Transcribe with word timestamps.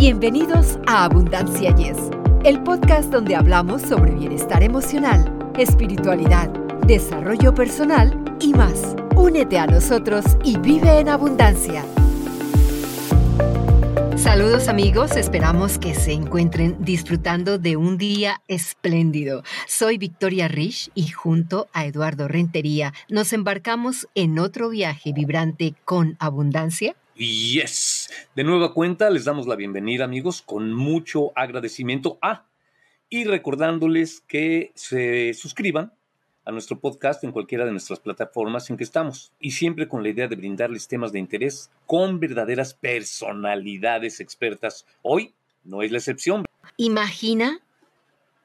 Bienvenidos 0.00 0.78
a 0.86 1.04
Abundancia 1.04 1.76
Yes, 1.76 1.98
el 2.42 2.62
podcast 2.62 3.12
donde 3.12 3.36
hablamos 3.36 3.82
sobre 3.82 4.12
bienestar 4.12 4.62
emocional, 4.62 5.52
espiritualidad, 5.58 6.48
desarrollo 6.86 7.54
personal 7.54 8.18
y 8.40 8.54
más. 8.54 8.96
Únete 9.14 9.58
a 9.58 9.66
nosotros 9.66 10.24
y 10.42 10.56
vive 10.56 11.00
en 11.00 11.10
abundancia. 11.10 11.84
Saludos 14.16 14.68
amigos, 14.68 15.18
esperamos 15.18 15.76
que 15.76 15.94
se 15.94 16.12
encuentren 16.12 16.82
disfrutando 16.82 17.58
de 17.58 17.76
un 17.76 17.98
día 17.98 18.40
espléndido. 18.48 19.42
Soy 19.68 19.98
Victoria 19.98 20.48
Rich 20.48 20.90
y 20.94 21.08
junto 21.08 21.68
a 21.74 21.84
Eduardo 21.84 22.26
Rentería 22.26 22.94
nos 23.10 23.34
embarcamos 23.34 24.08
en 24.14 24.38
otro 24.38 24.70
viaje 24.70 25.12
vibrante 25.12 25.74
con 25.84 26.16
abundancia 26.20 26.96
Yes. 27.20 28.08
De 28.34 28.44
nueva 28.44 28.72
cuenta, 28.72 29.10
les 29.10 29.26
damos 29.26 29.46
la 29.46 29.54
bienvenida, 29.54 30.04
amigos, 30.04 30.40
con 30.40 30.72
mucho 30.72 31.32
agradecimiento. 31.36 32.18
Ah, 32.22 32.46
y 33.10 33.24
recordándoles 33.24 34.22
que 34.22 34.72
se 34.74 35.34
suscriban 35.34 35.92
a 36.46 36.50
nuestro 36.50 36.80
podcast 36.80 37.22
en 37.22 37.32
cualquiera 37.32 37.66
de 37.66 37.72
nuestras 37.72 38.00
plataformas 38.00 38.70
en 38.70 38.78
que 38.78 38.84
estamos. 38.84 39.34
Y 39.38 39.50
siempre 39.50 39.86
con 39.86 40.02
la 40.02 40.08
idea 40.08 40.28
de 40.28 40.36
brindarles 40.36 40.88
temas 40.88 41.12
de 41.12 41.18
interés 41.18 41.70
con 41.84 42.20
verdaderas 42.20 42.72
personalidades 42.72 44.20
expertas. 44.20 44.86
Hoy 45.02 45.34
no 45.62 45.82
es 45.82 45.92
la 45.92 45.98
excepción. 45.98 46.46
Imagina 46.78 47.60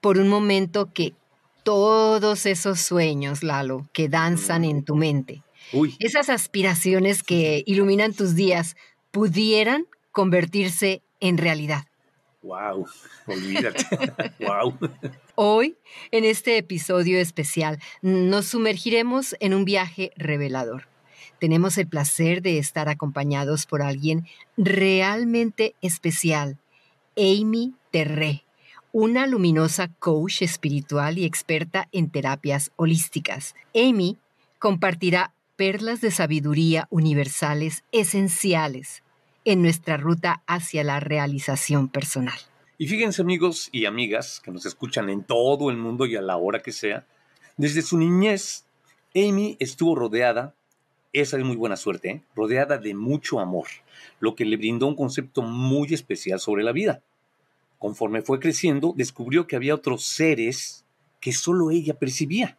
por 0.01 0.17
un 0.17 0.27
momento 0.27 0.91
que 0.91 1.13
todos 1.63 2.45
esos 2.45 2.81
sueños, 2.81 3.41
Lalo, 3.41 3.87
que 3.93 4.09
danzan 4.09 4.65
en 4.65 4.83
tu 4.83 4.95
mente, 4.95 5.43
esas 5.99 6.29
aspiraciones 6.29 7.23
que 7.23 7.63
iluminan 7.65 8.13
tus 8.13 8.35
días 8.35 8.75
pudieran 9.11 9.87
convertirse 10.11 11.01
en 11.19 11.37
realidad. 11.37 11.85
Wow, 12.41 12.85
olvídate. 13.25 13.85
wow. 14.39 14.77
Hoy, 15.35 15.77
en 16.11 16.25
este 16.25 16.57
episodio 16.57 17.19
especial, 17.19 17.79
nos 18.01 18.45
sumergiremos 18.45 19.35
en 19.39 19.53
un 19.53 19.65
viaje 19.65 20.11
revelador. 20.15 20.87
Tenemos 21.39 21.77
el 21.77 21.87
placer 21.87 22.41
de 22.41 22.59
estar 22.59 22.87
acompañados 22.87 23.65
por 23.65 23.81
alguien 23.81 24.27
realmente 24.57 25.75
especial, 25.81 26.57
Amy 27.17 27.73
Terré, 27.91 28.45
una 28.91 29.27
luminosa 29.27 29.89
coach 29.99 30.41
espiritual 30.41 31.17
y 31.17 31.25
experta 31.25 31.89
en 31.91 32.09
terapias 32.09 32.71
holísticas. 32.77 33.55
Amy 33.75 34.17
compartirá 34.59 35.34
perlas 35.55 36.01
de 36.01 36.11
sabiduría 36.11 36.87
universales 36.89 37.83
esenciales 37.91 39.03
en 39.45 39.61
nuestra 39.61 39.97
ruta 39.97 40.43
hacia 40.47 40.83
la 40.83 40.99
realización 40.99 41.87
personal. 41.87 42.37
Y 42.77 42.87
fíjense 42.87 43.21
amigos 43.21 43.69
y 43.71 43.85
amigas 43.85 44.41
que 44.43 44.51
nos 44.51 44.65
escuchan 44.65 45.09
en 45.09 45.23
todo 45.23 45.69
el 45.69 45.77
mundo 45.77 46.05
y 46.05 46.15
a 46.15 46.21
la 46.21 46.35
hora 46.35 46.59
que 46.59 46.73
sea, 46.73 47.05
desde 47.55 47.81
su 47.81 47.97
niñez, 47.97 48.65
Amy 49.15 49.55
estuvo 49.59 49.95
rodeada, 49.95 50.53
esa 51.13 51.37
es 51.37 51.45
muy 51.45 51.55
buena 51.55 51.77
suerte, 51.77 52.09
¿eh? 52.09 52.21
rodeada 52.35 52.77
de 52.77 52.93
mucho 52.93 53.39
amor, 53.39 53.67
lo 54.19 54.35
que 54.35 54.43
le 54.43 54.57
brindó 54.57 54.87
un 54.87 54.95
concepto 54.95 55.41
muy 55.41 55.93
especial 55.93 56.39
sobre 56.41 56.63
la 56.63 56.73
vida. 56.73 57.01
Conforme 57.79 58.21
fue 58.21 58.39
creciendo, 58.39 58.93
descubrió 58.97 59.47
que 59.47 59.55
había 59.55 59.75
otros 59.75 60.03
seres 60.03 60.83
que 61.21 61.31
solo 61.31 61.71
ella 61.71 61.93
percibía 61.93 62.57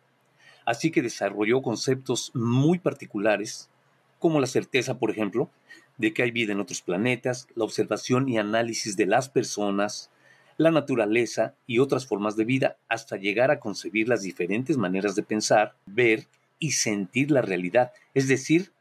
Así 0.66 0.90
que 0.90 1.00
desarrolló 1.00 1.62
conceptos 1.62 2.32
muy 2.34 2.78
particulares, 2.78 3.70
como 4.18 4.40
la 4.40 4.48
certeza, 4.48 4.98
por 4.98 5.10
ejemplo, 5.10 5.48
de 5.96 6.12
que 6.12 6.22
hay 6.22 6.32
vida 6.32 6.52
en 6.52 6.60
otros 6.60 6.82
planetas, 6.82 7.48
la 7.54 7.64
observación 7.64 8.28
y 8.28 8.36
análisis 8.36 8.96
de 8.96 9.06
las 9.06 9.28
personas, 9.28 10.10
la 10.58 10.70
naturaleza 10.70 11.54
y 11.66 11.78
otras 11.78 12.06
formas 12.06 12.36
de 12.36 12.44
vida, 12.44 12.76
hasta 12.88 13.16
llegar 13.16 13.50
a 13.50 13.60
concebir 13.60 14.08
las 14.08 14.22
diferentes 14.22 14.76
maneras 14.76 15.14
de 15.14 15.22
pensar, 15.22 15.76
ver 15.86 16.26
y 16.58 16.72
sentir 16.72 17.30
la 17.30 17.42
realidad, 17.42 17.92
es 18.12 18.26
decir, 18.26 18.72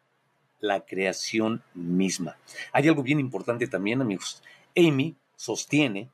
la 0.59 0.85
creación 0.85 1.61
misma. 1.75 2.37
Hay 2.71 2.87
algo 2.87 3.03
bien 3.03 3.19
importante 3.19 3.67
también, 3.67 4.01
amigos. 4.01 4.41
Amy 4.75 5.15
sostiene 5.35 6.09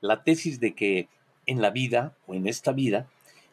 la 0.00 0.22
tesis 0.22 0.60
de 0.60 0.74
que 0.74 1.08
en 1.46 1.62
la 1.62 1.70
vida 1.70 2.14
o 2.26 2.34
en 2.34 2.46
esta 2.46 2.72
vida 2.72 3.08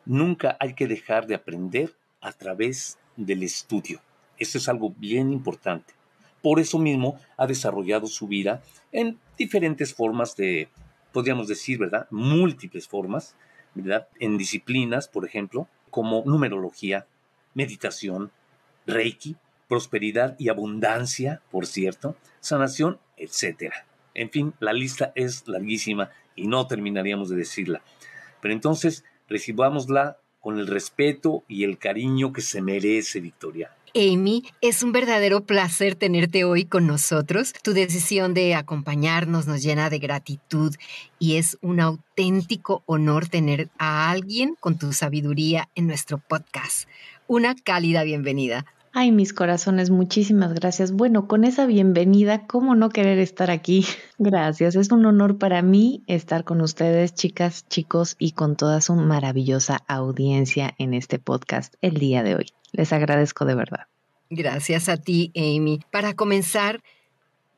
Nunca 0.05 0.57
hay 0.59 0.73
que 0.73 0.87
dejar 0.87 1.27
de 1.27 1.35
aprender 1.35 1.93
a 2.21 2.31
través 2.31 2.97
del 3.15 3.43
estudio. 3.43 4.01
Eso 4.37 4.57
es 4.57 4.67
algo 4.67 4.93
bien 4.97 5.31
importante. 5.31 5.93
Por 6.41 6.59
eso 6.59 6.77
mismo 6.77 7.19
ha 7.37 7.47
desarrollado 7.47 8.07
su 8.07 8.27
vida 8.27 8.61
en 8.91 9.17
diferentes 9.37 9.93
formas 9.93 10.35
de, 10.35 10.67
podríamos 11.13 11.47
decir, 11.47 11.79
¿verdad? 11.79 12.07
Múltiples 12.11 12.87
formas, 12.87 13.35
¿verdad? 13.75 14.07
En 14.19 14.37
disciplinas, 14.37 15.07
por 15.07 15.25
ejemplo, 15.25 15.67
como 15.89 16.23
numerología, 16.25 17.07
meditación, 17.53 18.31
reiki, 18.85 19.37
prosperidad 19.67 20.35
y 20.37 20.49
abundancia, 20.49 21.41
por 21.49 21.65
cierto, 21.65 22.17
sanación, 22.41 22.99
etc. 23.17 23.71
En 24.13 24.29
fin, 24.29 24.53
la 24.59 24.73
lista 24.73 25.13
es 25.15 25.47
larguísima 25.47 26.09
y 26.35 26.47
no 26.47 26.67
terminaríamos 26.67 27.29
de 27.29 27.37
decirla. 27.37 27.81
Pero 28.41 28.53
entonces, 28.53 29.05
recibámosla 29.33 30.17
con 30.39 30.59
el 30.59 30.67
respeto 30.67 31.43
y 31.47 31.63
el 31.63 31.79
cariño 31.79 32.31
que 32.31 32.41
se 32.41 32.61
merece, 32.61 33.19
Victoria. 33.19 33.71
Amy, 33.95 34.43
es 34.61 34.83
un 34.83 34.91
verdadero 34.91 35.45
placer 35.45 35.95
tenerte 35.95 36.43
hoy 36.43 36.65
con 36.65 36.85
nosotros. 36.87 37.53
Tu 37.63 37.73
decisión 37.73 38.33
de 38.33 38.55
acompañarnos 38.55 39.47
nos 39.47 39.61
llena 39.63 39.89
de 39.89 39.99
gratitud 39.99 40.75
y 41.19 41.37
es 41.37 41.57
un 41.61 41.79
auténtico 41.79 42.83
honor 42.85 43.27
tener 43.27 43.69
a 43.77 44.11
alguien 44.11 44.55
con 44.59 44.77
tu 44.77 44.93
sabiduría 44.93 45.69
en 45.75 45.87
nuestro 45.87 46.17
podcast. 46.17 46.87
Una 47.27 47.55
cálida 47.55 48.03
bienvenida. 48.03 48.65
Ay, 48.95 49.11
mis 49.11 49.33
corazones, 49.33 49.89
muchísimas 49.89 50.53
gracias. 50.53 50.91
Bueno, 50.91 51.27
con 51.27 51.45
esa 51.45 51.65
bienvenida, 51.65 52.45
¿cómo 52.45 52.75
no 52.75 52.89
querer 52.89 53.17
estar 53.17 53.49
aquí? 53.49 53.87
Gracias, 54.19 54.75
es 54.75 54.91
un 54.91 55.03
honor 55.07 55.39
para 55.39 55.63
mí 55.63 56.03
estar 56.05 56.43
con 56.43 56.61
ustedes, 56.61 57.15
chicas, 57.15 57.67
chicos, 57.67 58.15
y 58.19 58.33
con 58.33 58.55
toda 58.55 58.81
su 58.81 58.93
maravillosa 58.93 59.81
audiencia 59.87 60.75
en 60.77 60.93
este 60.93 61.17
podcast 61.17 61.73
el 61.81 61.95
día 61.95 62.21
de 62.21 62.35
hoy. 62.35 62.45
Les 62.71 62.93
agradezco 62.93 63.45
de 63.45 63.55
verdad. 63.55 63.87
Gracias 64.29 64.87
a 64.89 64.97
ti, 64.97 65.31
Amy. 65.35 65.79
Para 65.89 66.13
comenzar, 66.13 66.83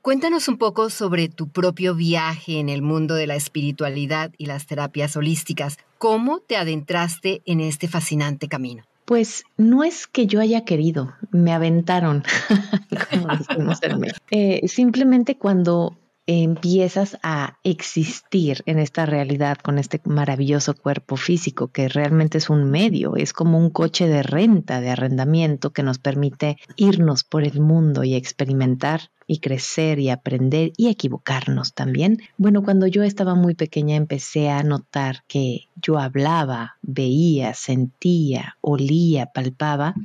cuéntanos 0.01 0.47
un 0.47 0.57
poco 0.57 0.89
sobre 0.89 1.27
tu 1.27 1.49
propio 1.49 1.95
viaje 1.95 2.59
en 2.61 2.69
el 2.69 2.81
mundo 2.81 3.13
de 3.13 3.27
la 3.27 3.35
espiritualidad 3.35 4.31
y 4.37 4.45
las 4.45 4.67
terapias 4.67 5.17
holísticas. 5.17 5.79
¿Cómo 5.97 6.39
te 6.39 6.55
adentraste 6.55 7.41
en 7.45 7.59
este 7.59 7.89
fascinante 7.89 8.47
camino? 8.47 8.85
Pues 9.05 9.43
no 9.57 9.83
es 9.83 10.07
que 10.07 10.25
yo 10.25 10.41
haya 10.41 10.65
querido, 10.65 11.13
me 11.31 11.53
aventaron, 11.53 12.23
como 13.11 13.27
decimos 13.37 13.79
en 13.83 14.05
eh, 14.31 14.67
simplemente 14.67 15.37
cuando 15.37 15.95
empiezas 16.27 17.17
a 17.21 17.57
existir 17.63 18.63
en 18.65 18.79
esta 18.79 19.05
realidad 19.05 19.57
con 19.57 19.77
este 19.77 20.01
maravilloso 20.05 20.75
cuerpo 20.75 21.17
físico 21.17 21.67
que 21.67 21.87
realmente 21.87 22.39
es 22.39 22.49
un 22.49 22.69
medio, 22.69 23.15
es 23.15 23.33
como 23.33 23.59
un 23.59 23.69
coche 23.69 24.07
de 24.07 24.23
renta, 24.23 24.81
de 24.81 24.89
arrendamiento 24.89 25.71
que 25.71 25.83
nos 25.83 25.99
permite 25.99 26.57
irnos 26.75 27.23
por 27.23 27.43
el 27.43 27.59
mundo 27.59 28.03
y 28.03 28.15
experimentar 28.15 29.09
y 29.27 29.39
crecer 29.39 29.99
y 29.99 30.09
aprender 30.09 30.71
y 30.77 30.87
equivocarnos 30.87 31.73
también. 31.73 32.19
Bueno, 32.37 32.63
cuando 32.63 32.87
yo 32.87 33.03
estaba 33.03 33.35
muy 33.35 33.55
pequeña 33.55 33.95
empecé 33.95 34.49
a 34.49 34.63
notar 34.63 35.23
que 35.27 35.67
yo 35.81 35.97
hablaba, 35.99 36.77
veía, 36.81 37.53
sentía, 37.53 38.57
olía, 38.61 39.27
palpaba 39.27 39.95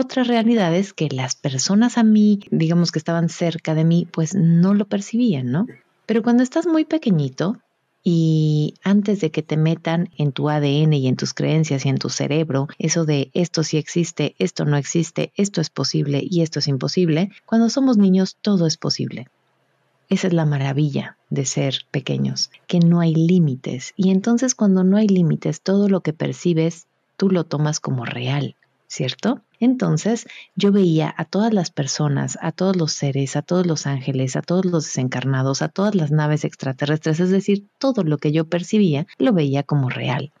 otras 0.00 0.26
realidades 0.26 0.92
que 0.92 1.08
las 1.08 1.36
personas 1.36 1.98
a 1.98 2.02
mí, 2.02 2.40
digamos 2.50 2.90
que 2.90 2.98
estaban 2.98 3.28
cerca 3.28 3.74
de 3.74 3.84
mí, 3.84 4.08
pues 4.10 4.34
no 4.34 4.74
lo 4.74 4.86
percibían, 4.86 5.50
¿no? 5.50 5.66
Pero 6.06 6.22
cuando 6.22 6.42
estás 6.42 6.66
muy 6.66 6.84
pequeñito 6.84 7.58
y 8.02 8.74
antes 8.82 9.20
de 9.20 9.30
que 9.30 9.42
te 9.42 9.56
metan 9.56 10.08
en 10.16 10.32
tu 10.32 10.48
ADN 10.48 10.94
y 10.94 11.06
en 11.06 11.16
tus 11.16 11.34
creencias 11.34 11.86
y 11.86 11.90
en 11.90 11.98
tu 11.98 12.08
cerebro, 12.08 12.66
eso 12.78 13.04
de 13.04 13.30
esto 13.34 13.62
sí 13.62 13.76
existe, 13.76 14.34
esto 14.38 14.64
no 14.64 14.76
existe, 14.76 15.32
esto 15.36 15.60
es 15.60 15.70
posible 15.70 16.20
y 16.28 16.42
esto 16.42 16.58
es 16.58 16.66
imposible, 16.66 17.30
cuando 17.46 17.68
somos 17.68 17.96
niños 17.96 18.36
todo 18.40 18.66
es 18.66 18.76
posible. 18.76 19.28
Esa 20.08 20.26
es 20.26 20.32
la 20.32 20.46
maravilla 20.46 21.16
de 21.28 21.44
ser 21.44 21.82
pequeños, 21.92 22.50
que 22.66 22.80
no 22.80 22.98
hay 22.98 23.14
límites. 23.14 23.92
Y 23.96 24.10
entonces 24.10 24.56
cuando 24.56 24.82
no 24.82 24.96
hay 24.96 25.06
límites, 25.06 25.60
todo 25.60 25.88
lo 25.88 26.00
que 26.00 26.12
percibes, 26.12 26.88
tú 27.16 27.30
lo 27.30 27.44
tomas 27.44 27.78
como 27.78 28.04
real. 28.04 28.56
¿cierto? 28.90 29.40
Entonces 29.60 30.26
yo 30.56 30.72
veía 30.72 31.14
a 31.16 31.26
todas 31.26 31.52
las 31.52 31.70
personas, 31.70 32.38
a 32.40 32.50
todos 32.50 32.76
los 32.76 32.92
seres, 32.92 33.36
a 33.36 33.42
todos 33.42 33.66
los 33.66 33.86
ángeles, 33.86 34.34
a 34.34 34.42
todos 34.42 34.64
los 34.64 34.84
desencarnados, 34.84 35.60
a 35.60 35.68
todas 35.68 35.94
las 35.94 36.10
naves 36.10 36.44
extraterrestres, 36.44 37.20
es 37.20 37.30
decir, 37.30 37.66
todo 37.78 38.02
lo 38.02 38.16
que 38.16 38.32
yo 38.32 38.46
percibía 38.46 39.06
lo 39.18 39.34
veía 39.34 39.62
como 39.62 39.90
real. 39.90 40.32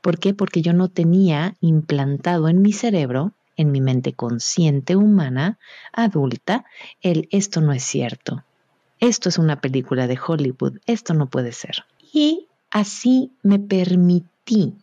¿Por 0.00 0.18
qué? 0.18 0.34
Porque 0.34 0.62
yo 0.62 0.72
no 0.72 0.88
tenía 0.88 1.56
implantado 1.60 2.48
en 2.48 2.60
mi 2.60 2.72
cerebro, 2.72 3.32
en 3.56 3.70
mi 3.70 3.80
mente 3.80 4.14
consciente 4.14 4.96
humana, 4.96 5.58
adulta, 5.92 6.64
el 7.02 7.28
esto 7.30 7.60
no 7.60 7.72
es 7.72 7.84
cierto, 7.84 8.42
esto 8.98 9.28
es 9.28 9.38
una 9.38 9.60
película 9.60 10.06
de 10.06 10.18
Hollywood, 10.18 10.78
esto 10.86 11.14
no 11.14 11.28
puede 11.28 11.52
ser. 11.52 11.84
Y 12.12 12.48
así 12.70 13.32
me 13.42 13.58
permití 13.58 14.74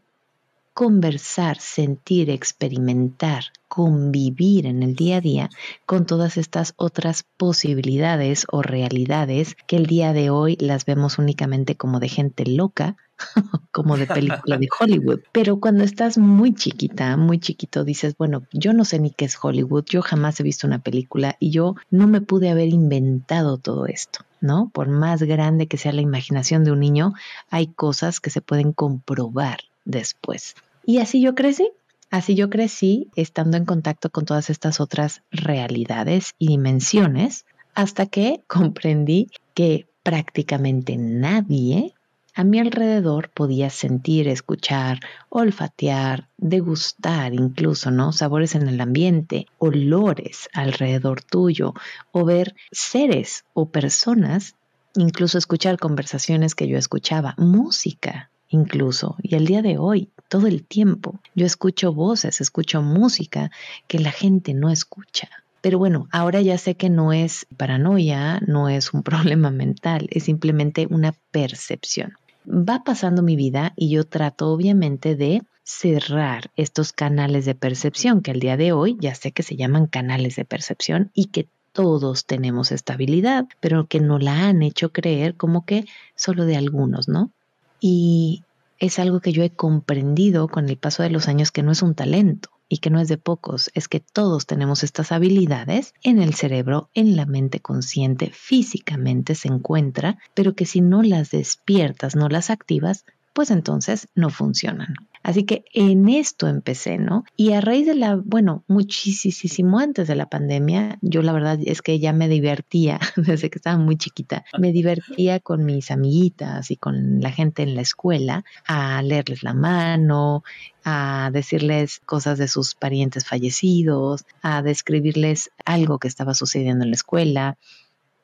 conversar, 0.78 1.58
sentir, 1.60 2.30
experimentar, 2.30 3.46
convivir 3.68 4.68
en 4.68 4.84
el 4.84 4.94
día 4.96 5.18
a 5.18 5.22
día 5.22 5.50
con 5.88 6.06
todas 6.06 6.38
estas 6.38 6.76
otras 6.78 7.26
posibilidades 7.36 8.46
o 8.52 8.62
realidades 8.62 9.58
que 9.66 9.78
el 9.78 9.88
día 9.88 10.14
de 10.14 10.30
hoy 10.30 10.56
las 10.60 10.86
vemos 10.86 11.18
únicamente 11.18 11.76
como 11.76 12.00
de 12.00 12.10
gente 12.10 12.46
loca, 12.46 12.96
como 13.72 13.98
de 13.98 14.06
película 14.06 14.60
de 14.60 14.68
Hollywood. 14.80 15.22
Pero 15.32 15.60
cuando 15.60 15.84
estás 15.84 16.20
muy 16.20 16.54
chiquita, 16.54 17.18
muy 17.18 17.40
chiquito, 17.40 17.84
dices, 17.84 18.16
bueno, 18.16 18.44
yo 18.54 18.72
no 18.72 18.86
sé 18.86 19.00
ni 19.00 19.10
qué 19.10 19.26
es 19.26 19.36
Hollywood, 19.42 19.86
yo 19.90 20.04
jamás 20.04 20.40
he 20.40 20.44
visto 20.44 20.68
una 20.68 20.78
película 20.78 21.38
y 21.40 21.50
yo 21.50 21.74
no 21.90 22.06
me 22.08 22.22
pude 22.22 22.52
haber 22.52 22.68
inventado 22.68 23.58
todo 23.58 23.88
esto. 23.88 24.20
¿No? 24.42 24.70
Por 24.72 24.90
más 24.90 25.24
grande 25.24 25.66
que 25.66 25.78
sea 25.78 25.92
la 25.92 26.02
imaginación 26.02 26.64
de 26.64 26.72
un 26.72 26.82
niño, 26.82 27.16
hay 27.50 27.66
cosas 27.66 28.20
que 28.20 28.30
se 28.30 28.42
pueden 28.42 28.74
comprobar 28.74 29.62
después. 29.88 30.56
Y 30.86 31.00
así 31.00 31.22
yo 31.22 31.34
crecí. 31.34 31.72
Así 32.10 32.36
yo 32.36 32.50
crecí 32.50 33.10
estando 33.16 33.57
en 33.57 33.66
contacto 33.66 34.10
con 34.10 34.24
todas 34.24 34.50
estas 34.50 34.80
otras 34.80 35.24
realidades 35.30 36.36
y 36.39 36.48
dimensiones 36.48 37.45
hasta 37.74 38.06
que 38.06 38.44
comprendí 38.48 39.30
que 39.54 39.88
prácticamente 40.04 40.95
nadie 40.98 41.94
a 42.34 42.44
mi 42.44 42.60
alrededor 42.60 43.31
podía 43.31 43.69
sentir, 43.72 44.28
escuchar, 44.28 45.00
olfatear, 45.30 46.30
degustar 46.38 47.33
incluso, 47.33 47.90
¿no? 47.90 48.13
Sabores 48.13 48.54
en 48.54 48.68
el 48.68 48.80
ambiente, 48.80 49.48
olores 49.57 50.48
alrededor 50.54 51.24
tuyo 51.24 51.74
o 52.12 52.25
ver 52.25 52.56
seres 52.72 53.44
o 53.54 53.69
personas, 53.69 54.56
incluso 54.95 55.40
escuchar 55.40 55.80
conversaciones 55.80 56.54
que 56.54 56.68
yo 56.68 56.78
escuchaba, 56.78 57.33
música 57.38 58.30
incluso. 58.50 59.16
Y 59.22 59.36
el 59.36 59.46
día 59.46 59.62
de 59.62 59.78
hoy, 59.78 60.10
todo 60.28 60.48
el 60.48 60.64
tiempo, 60.64 61.20
yo 61.36 61.46
escucho 61.46 61.94
voces, 61.94 62.42
escucho 62.42 62.82
música 62.82 63.52
que 63.88 64.00
la 64.00 64.12
gente 64.12 64.54
no 64.54 64.70
escucha. 64.70 65.30
Pero 65.62 65.80
bueno, 65.80 66.08
ahora 66.12 66.42
ya 66.42 66.58
sé 66.58 66.76
que 66.76 66.90
no 66.90 67.14
es 67.14 67.46
paranoia, 67.58 68.40
no 68.46 68.70
es 68.70 68.94
un 68.94 69.04
problema 69.12 69.52
mental, 69.52 70.08
es 70.12 70.24
simplemente 70.24 70.88
una 70.90 71.14
percepción. 71.32 72.14
Va 72.48 72.84
pasando 72.84 73.24
mi 73.24 73.36
vida 73.36 73.74
y 73.76 73.90
yo 73.90 74.06
trato 74.06 74.48
obviamente 74.48 75.16
de 75.16 75.42
cerrar 75.64 76.50
estos 76.56 76.94
canales 76.94 77.44
de 77.44 77.56
percepción 77.56 78.22
que 78.22 78.32
al 78.32 78.40
día 78.40 78.56
de 78.56 78.72
hoy 78.72 78.96
ya 79.02 79.14
sé 79.16 79.34
que 79.34 79.44
se 79.44 79.58
llaman 79.58 79.88
canales 79.88 80.38
de 80.38 80.46
percepción 80.46 81.12
y 81.14 81.26
que 81.26 81.50
todos 81.74 82.26
tenemos 82.26 82.72
estabilidad, 82.72 83.46
pero 83.60 83.86
que 83.86 84.00
no 84.00 84.18
la 84.18 84.48
han 84.48 84.64
hecho 84.64 84.94
creer 84.94 85.36
como 85.36 85.66
que 85.66 85.86
solo 86.16 86.46
de 86.46 86.56
algunos, 86.56 87.10
¿no? 87.10 87.32
Y 87.80 88.44
es 88.80 89.00
algo 89.00 89.20
que 89.20 89.32
yo 89.32 89.44
he 89.44 89.50
comprendido 89.50 90.48
con 90.48 90.70
el 90.70 90.78
paso 90.78 91.04
de 91.04 91.10
los 91.10 91.28
años 91.28 91.52
que 91.52 91.64
no 91.64 91.72
es 91.72 91.82
un 91.82 91.96
talento 91.96 92.50
y 92.70 92.80
que 92.80 92.90
no 92.90 93.00
es 93.00 93.08
de 93.08 93.18
pocos, 93.18 93.72
es 93.74 93.88
que 93.88 94.00
todos 94.00 94.46
tenemos 94.46 94.84
estas 94.84 95.12
habilidades 95.12 95.94
en 96.04 96.22
el 96.22 96.34
cerebro, 96.34 96.90
en 96.94 97.16
la 97.16 97.26
mente 97.26 97.62
consciente, 97.62 98.30
físicamente 98.34 99.36
se 99.36 99.48
encuentra, 99.48 100.18
pero 100.34 100.54
que 100.54 100.66
si 100.66 100.82
no 100.82 101.02
las 101.02 101.32
despiertas, 101.32 102.16
no 102.16 102.28
las 102.28 102.50
activas, 102.50 103.06
pues 103.38 103.51
entonces 103.51 104.07
no 104.16 104.31
funcionan. 104.31 104.95
Así 105.22 105.44
que 105.44 105.63
en 105.75 106.10
esto 106.10 106.48
empecé, 106.48 106.98
¿no? 106.98 107.24
Y 107.36 107.54
a 107.54 107.62
raíz 107.62 107.86
de 107.86 107.94
la, 107.94 108.16
bueno, 108.16 108.63
muchísimo 108.68 109.78
antes 109.78 110.07
de 110.07 110.16
la 110.16 110.25
pandemia, 110.25 110.98
yo 111.04 111.22
la 111.22 111.34
verdad 111.34 111.60
es 111.63 111.84
que 111.84 112.00
ya 112.00 112.13
me 112.13 112.30
divertía 112.30 113.00
desde 113.16 113.51
que 113.51 113.60
estaba 113.60 113.78
muy 113.78 113.95
chiquita. 113.95 114.44
Me 114.57 114.72
divertía 114.72 115.39
con 115.39 115.66
mis 115.66 115.92
amiguitas 115.92 116.72
y 116.72 116.78
con 116.78 117.22
la 117.22 117.30
gente 117.30 117.62
en 117.62 117.75
la 117.75 117.81
escuela 117.81 118.44
a 118.66 119.04
leerles 119.04 119.44
la 119.44 119.54
mano, 119.54 120.44
a 120.83 121.30
decirles 121.31 122.01
cosas 122.07 122.40
de 122.40 122.48
sus 122.48 122.74
parientes 122.74 123.28
fallecidos, 123.28 124.25
a 124.42 124.63
describirles 124.63 125.51
algo 125.63 126.00
que 126.00 126.07
estaba 126.07 126.33
sucediendo 126.33 126.86
en 126.86 126.90
la 126.90 126.95
escuela 126.95 127.60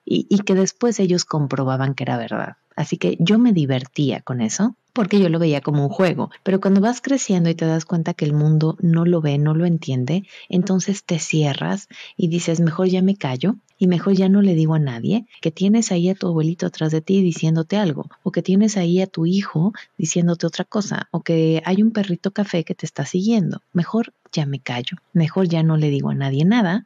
y, 0.06 0.26
y 0.28 0.40
que 0.40 0.56
después 0.56 1.00
ellos 1.00 1.24
comprobaban 1.24 1.94
que 1.94 2.02
era 2.02 2.18
verdad. 2.18 2.58
Así 2.76 2.98
que 2.98 3.18
yo 3.20 3.40
me 3.40 3.54
divertía 3.54 4.22
con 4.22 4.42
eso 4.42 4.76
porque 4.94 5.20
yo 5.20 5.28
lo 5.28 5.40
veía 5.40 5.62
como 5.62 5.84
un 5.84 5.90
juego. 5.90 6.30
Pero 6.44 6.62
cuando 6.62 6.80
vas 6.80 7.02
creciendo 7.02 7.50
y 7.50 7.56
te 7.56 7.66
das 7.66 7.84
cuenta 7.84 8.14
que 8.14 8.26
el 8.26 8.34
mundo 8.34 8.78
no 8.80 9.06
lo 9.06 9.22
ve, 9.22 9.40
no 9.40 9.56
lo 9.56 9.66
entiende, 9.66 10.24
entonces 10.50 11.04
te 11.04 11.20
cierras 11.20 11.88
y 12.16 12.28
dices, 12.28 12.60
mejor 12.60 12.88
ya 12.88 13.02
me 13.02 13.16
callo 13.16 13.56
y 13.80 13.88
mejor 13.88 14.14
ya 14.14 14.30
no 14.30 14.42
le 14.42 14.54
digo 14.54 14.76
a 14.76 14.80
nadie 14.80 15.26
que 15.42 15.52
tienes 15.52 15.92
ahí 15.92 16.10
a 16.10 16.16
tu 16.16 16.28
abuelito 16.28 16.68
atrás 16.68 16.92
de 16.92 17.02
ti 17.02 17.22
diciéndote 17.22 17.76
algo, 17.76 18.08
o 18.22 18.32
que 18.32 18.44
tienes 18.44 18.78
ahí 18.78 19.02
a 19.02 19.08
tu 19.08 19.26
hijo 19.26 19.74
diciéndote 19.98 20.46
otra 20.46 20.64
cosa, 20.64 21.10
o 21.12 21.22
que 21.22 21.62
hay 21.66 21.82
un 21.82 21.92
perrito 21.92 22.32
café 22.32 22.64
que 22.64 22.76
te 22.76 22.86
está 22.86 23.06
siguiendo. 23.06 23.62
Mejor 23.74 24.14
ya 24.32 24.46
me 24.46 24.60
callo, 24.60 24.98
mejor 25.12 25.50
ya 25.50 25.64
no 25.64 25.76
le 25.76 25.90
digo 25.90 26.12
a 26.12 26.16
nadie 26.16 26.46
nada 26.46 26.86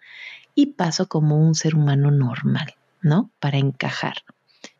y 0.56 0.68
paso 0.68 1.08
como 1.08 1.38
un 1.38 1.54
ser 1.56 1.76
humano 1.76 2.10
normal, 2.10 2.74
¿no? 3.02 3.30
Para 3.40 3.58
encajar. 3.58 4.24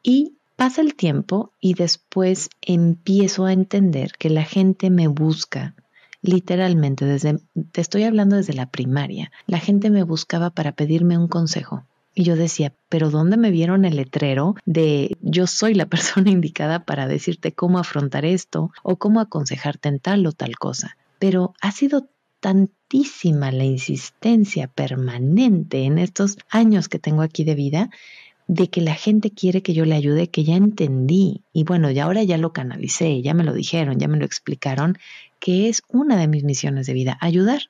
Y 0.02 0.37
Pasa 0.58 0.82
el 0.82 0.96
tiempo 0.96 1.54
y 1.62 1.76
después 1.76 2.50
empiezo 2.64 3.46
a 3.46 3.54
entender 3.54 4.14
que 4.18 4.32
la 4.32 4.44
gente 4.44 4.90
me 4.90 5.08
busca 5.08 5.76
literalmente 6.24 7.06
desde, 7.06 7.38
te 7.72 7.80
estoy 7.80 8.04
hablando 8.04 8.38
desde 8.38 8.54
la 8.54 8.66
primaria, 8.66 9.32
la 9.46 9.60
gente 9.60 9.92
me 9.92 10.02
buscaba 10.02 10.50
para 10.50 10.72
pedirme 10.72 11.16
un 11.16 11.28
consejo. 11.28 11.84
Y 12.16 12.24
yo 12.24 12.36
decía, 12.36 12.74
pero 12.90 13.12
¿dónde 13.12 13.38
me 13.38 13.52
vieron 13.52 13.86
el 13.86 13.98
letrero 13.98 14.56
de 14.66 15.16
yo 15.22 15.46
soy 15.46 15.76
la 15.76 15.86
persona 15.90 16.32
indicada 16.32 16.86
para 16.86 17.08
decirte 17.08 17.52
cómo 17.52 17.78
afrontar 17.78 18.26
esto 18.26 18.72
o 18.82 18.96
cómo 18.96 19.20
aconsejarte 19.20 19.90
en 19.90 20.00
tal 20.00 20.26
o 20.26 20.32
tal 20.32 20.58
cosa? 20.58 20.98
Pero 21.20 21.54
ha 21.62 21.72
sido 21.72 22.10
tantísima 22.40 23.52
la 23.52 23.64
insistencia 23.64 24.68
permanente 24.68 25.84
en 25.84 26.00
estos 26.00 26.40
años 26.50 26.90
que 26.90 26.98
tengo 26.98 27.22
aquí 27.22 27.44
de 27.44 27.54
vida 27.54 27.90
de 28.48 28.70
que 28.70 28.82
la 28.82 28.96
gente 28.96 29.32
quiere 29.32 29.62
que 29.62 29.74
yo 29.74 29.86
le 29.86 29.96
ayude, 29.96 30.30
que 30.30 30.44
ya 30.44 30.56
entendí. 30.56 31.42
Y 31.54 31.64
bueno, 31.64 31.92
y 31.92 32.00
ahora 32.00 32.24
ya 32.24 32.38
lo 32.38 32.54
canalicé, 32.54 33.22
ya 33.22 33.34
me 33.34 33.44
lo 33.44 33.54
dijeron, 33.54 34.00
ya 34.00 34.08
me 34.08 34.18
lo 34.18 34.26
explicaron, 34.26 34.98
que 35.40 35.70
es 35.70 35.84
una 35.90 36.18
de 36.18 36.28
mis 36.28 36.44
misiones 36.44 36.88
de 36.88 36.94
vida, 36.94 37.18
ayudar. 37.22 37.64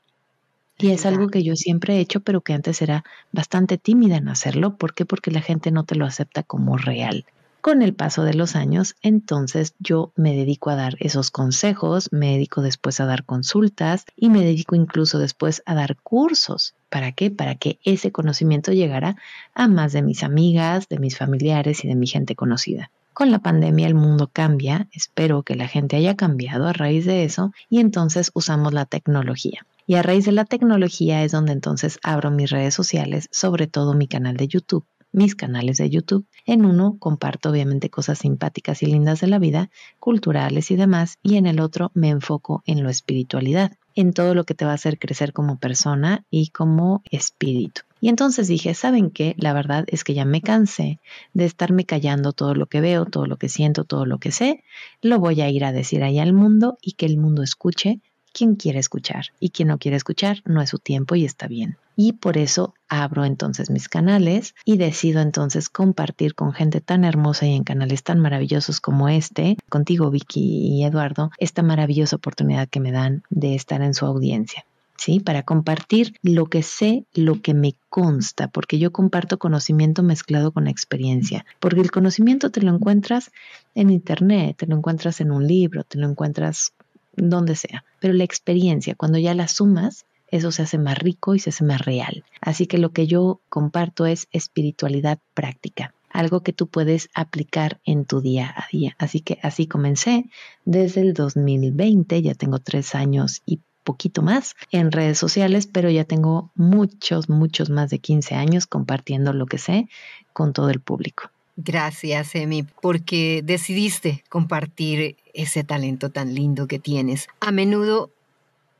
Y 0.79 0.91
es 0.91 1.07
algo 1.07 1.29
que 1.29 1.43
yo 1.43 1.55
siempre 1.55 1.95
he 1.95 1.99
hecho, 1.99 2.19
pero 2.19 2.41
que 2.41 2.53
antes 2.53 2.83
era 2.83 3.03
bastante 3.31 3.79
tímida 3.79 4.17
en 4.17 4.29
hacerlo. 4.29 4.77
¿Por 4.77 4.93
qué? 4.93 5.05
Porque 5.05 5.31
la 5.31 5.41
gente 5.41 5.71
no 5.71 5.83
te 5.83 5.95
lo 5.95 6.05
acepta 6.05 6.43
como 6.43 6.77
real. 6.77 7.25
Con 7.67 7.81
el 7.81 7.93
paso 7.93 8.23
de 8.23 8.33
los 8.33 8.55
años, 8.55 8.95
entonces 9.01 9.75
yo 9.77 10.13
me 10.15 10.33
dedico 10.33 10.69
a 10.69 10.77
dar 10.77 10.95
esos 11.01 11.31
consejos, 11.31 12.07
me 12.13 12.31
dedico 12.31 12.61
después 12.61 13.01
a 13.01 13.05
dar 13.05 13.25
consultas 13.25 14.05
y 14.15 14.29
me 14.29 14.39
dedico 14.39 14.77
incluso 14.77 15.19
después 15.19 15.63
a 15.65 15.75
dar 15.75 15.97
cursos. 15.97 16.75
¿Para 16.89 17.11
qué? 17.11 17.29
Para 17.29 17.55
que 17.55 17.77
ese 17.83 18.13
conocimiento 18.13 18.71
llegara 18.71 19.17
a 19.53 19.67
más 19.67 19.91
de 19.91 20.01
mis 20.01 20.23
amigas, 20.23 20.87
de 20.87 20.97
mis 20.97 21.17
familiares 21.17 21.83
y 21.83 21.89
de 21.89 21.95
mi 21.95 22.07
gente 22.07 22.37
conocida. 22.37 22.89
Con 23.11 23.31
la 23.31 23.39
pandemia 23.39 23.87
el 23.87 23.95
mundo 23.95 24.29
cambia, 24.31 24.87
espero 24.93 25.43
que 25.43 25.55
la 25.55 25.67
gente 25.67 25.97
haya 25.97 26.15
cambiado 26.15 26.67
a 26.67 26.71
raíz 26.71 27.05
de 27.05 27.25
eso 27.25 27.51
y 27.69 27.81
entonces 27.81 28.31
usamos 28.33 28.73
la 28.73 28.85
tecnología. 28.85 29.65
Y 29.85 29.95
a 29.95 30.03
raíz 30.03 30.23
de 30.23 30.31
la 30.31 30.45
tecnología 30.45 31.21
es 31.25 31.33
donde 31.33 31.51
entonces 31.51 31.99
abro 32.01 32.31
mis 32.31 32.49
redes 32.49 32.73
sociales, 32.73 33.27
sobre 33.29 33.67
todo 33.67 33.93
mi 33.93 34.07
canal 34.07 34.37
de 34.37 34.47
YouTube 34.47 34.85
mis 35.11 35.35
canales 35.35 35.77
de 35.77 35.89
YouTube. 35.89 36.25
En 36.45 36.65
uno 36.65 36.97
comparto 36.99 37.49
obviamente 37.49 37.89
cosas 37.89 38.19
simpáticas 38.19 38.83
y 38.83 38.87
lindas 38.87 39.21
de 39.21 39.27
la 39.27 39.39
vida, 39.39 39.69
culturales 39.99 40.71
y 40.71 40.75
demás, 40.75 41.17
y 41.23 41.37
en 41.37 41.45
el 41.45 41.59
otro 41.59 41.91
me 41.93 42.09
enfoco 42.09 42.63
en 42.65 42.83
lo 42.83 42.89
espiritualidad, 42.89 43.73
en 43.95 44.13
todo 44.13 44.35
lo 44.35 44.43
que 44.43 44.53
te 44.53 44.65
va 44.65 44.71
a 44.71 44.75
hacer 44.75 44.99
crecer 44.99 45.33
como 45.33 45.57
persona 45.57 46.25
y 46.29 46.49
como 46.49 47.01
espíritu. 47.11 47.81
Y 47.99 48.09
entonces 48.09 48.47
dije, 48.47 48.73
¿saben 48.75 49.09
qué? 49.09 49.33
La 49.37 49.53
verdad 49.53 49.85
es 49.87 50.03
que 50.03 50.13
ya 50.13 50.23
me 50.23 50.41
cansé 50.41 50.99
de 51.33 51.45
estarme 51.45 51.85
callando 51.85 52.31
todo 52.31 52.53
lo 52.53 52.67
que 52.67 52.79
veo, 52.79 53.05
todo 53.05 53.25
lo 53.25 53.37
que 53.37 53.49
siento, 53.49 53.85
todo 53.85 54.05
lo 54.05 54.19
que 54.19 54.31
sé. 54.31 54.63
Lo 55.01 55.19
voy 55.19 55.41
a 55.41 55.49
ir 55.49 55.65
a 55.65 55.71
decir 55.71 56.03
ahí 56.03 56.19
al 56.19 56.33
mundo 56.33 56.77
y 56.81 56.91
que 56.91 57.07
el 57.07 57.17
mundo 57.17 57.41
escuche 57.41 57.99
quien 58.37 58.55
quiere 58.55 58.77
escuchar 58.77 59.25
y 59.39 59.49
quien 59.49 59.69
no 59.69 59.79
quiere 59.79 59.97
escuchar 59.97 60.43
no 60.45 60.61
es 60.61 60.69
su 60.69 60.77
tiempo 60.77 61.15
y 61.15 61.25
está 61.25 61.47
bien. 61.47 61.77
Y 61.95 62.13
por 62.13 62.37
eso 62.37 62.75
abro 62.87 63.25
entonces 63.25 63.71
mis 63.71 63.89
canales 63.89 64.53
y 64.63 64.77
decido 64.77 65.21
entonces 65.21 65.69
compartir 65.69 66.35
con 66.35 66.53
gente 66.53 66.79
tan 66.79 67.03
hermosa 67.03 67.47
y 67.47 67.55
en 67.55 67.63
canales 67.63 68.03
tan 68.03 68.19
maravillosos 68.19 68.79
como 68.79 69.09
este, 69.09 69.57
contigo 69.69 70.11
Vicky 70.11 70.67
y 70.67 70.83
Eduardo, 70.83 71.31
esta 71.39 71.63
maravillosa 71.63 72.17
oportunidad 72.17 72.69
que 72.69 72.79
me 72.79 72.91
dan 72.91 73.23
de 73.31 73.55
estar 73.55 73.81
en 73.81 73.95
su 73.95 74.05
audiencia. 74.05 74.65
¿Sí? 74.99 75.19
Para 75.19 75.43
compartir 75.43 76.15
lo 76.23 76.47
que 76.47 76.63
sé, 76.63 77.05
lo 77.13 77.39
que 77.39 77.53
me 77.53 77.75
consta, 77.89 78.47
porque 78.47 78.79
yo 78.79 78.91
comparto 78.91 79.37
conocimiento 79.37 80.01
mezclado 80.01 80.51
con 80.51 80.67
experiencia, 80.67 81.45
porque 81.59 81.81
el 81.81 81.91
conocimiento 81.91 82.49
te 82.49 82.63
lo 82.63 82.73
encuentras 82.73 83.31
en 83.75 83.91
internet, 83.91 84.57
te 84.57 84.65
lo 84.65 84.75
encuentras 84.75 85.21
en 85.21 85.31
un 85.31 85.45
libro, 85.45 85.83
te 85.83 85.99
lo 85.99 86.09
encuentras 86.09 86.73
donde 87.17 87.55
sea. 87.55 87.83
Pero 87.99 88.13
la 88.13 88.23
experiencia, 88.23 88.95
cuando 88.95 89.17
ya 89.17 89.33
la 89.33 89.47
sumas, 89.47 90.05
eso 90.29 90.51
se 90.51 90.63
hace 90.63 90.77
más 90.77 90.97
rico 90.97 91.35
y 91.35 91.39
se 91.39 91.49
hace 91.49 91.63
más 91.63 91.81
real. 91.81 92.23
Así 92.41 92.67
que 92.67 92.77
lo 92.77 92.91
que 92.91 93.07
yo 93.07 93.41
comparto 93.49 94.05
es 94.05 94.27
espiritualidad 94.31 95.19
práctica. 95.33 95.93
algo 96.09 96.41
que 96.41 96.53
tú 96.53 96.67
puedes 96.67 97.09
aplicar 97.13 97.79
en 97.85 98.05
tu 98.05 98.21
día 98.21 98.51
a 98.55 98.65
día. 98.71 98.95
Así 98.97 99.19
que 99.19 99.37
así 99.43 99.67
comencé 99.67 100.25
desde 100.65 101.01
el 101.01 101.13
2020, 101.13 102.21
ya 102.23 102.33
tengo 102.33 102.57
tres 102.57 102.95
años 102.95 103.43
y 103.45 103.59
poquito 103.87 104.21
más 104.21 104.55
en 104.71 104.91
redes 104.91 105.17
sociales, 105.17 105.65
pero 105.65 105.89
ya 105.89 106.03
tengo 106.03 106.51
muchos, 106.55 107.29
muchos 107.29 107.69
más 107.69 107.89
de 107.89 107.99
15 107.99 108.35
años 108.35 108.67
compartiendo 108.67 109.31
lo 109.31 109.45
que 109.45 109.57
sé 109.59 109.87
con 110.33 110.51
todo 110.51 110.69
el 110.69 110.81
público. 110.81 111.29
Gracias, 111.57 112.35
Emi, 112.35 112.63
porque 112.81 113.41
decidiste 113.43 114.23
compartir 114.29 115.17
ese 115.33 115.63
talento 115.63 116.11
tan 116.11 116.35
lindo 116.35 116.67
que 116.67 116.77
tienes. 116.77 117.27
A 117.39 117.51
menudo 117.51 118.11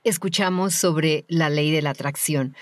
escuchamos 0.04 0.76
sobre 0.76 1.26
la 1.28 1.50
ley 1.50 1.72
de 1.72 1.82
la 1.82 1.90
atracción. 1.90 2.56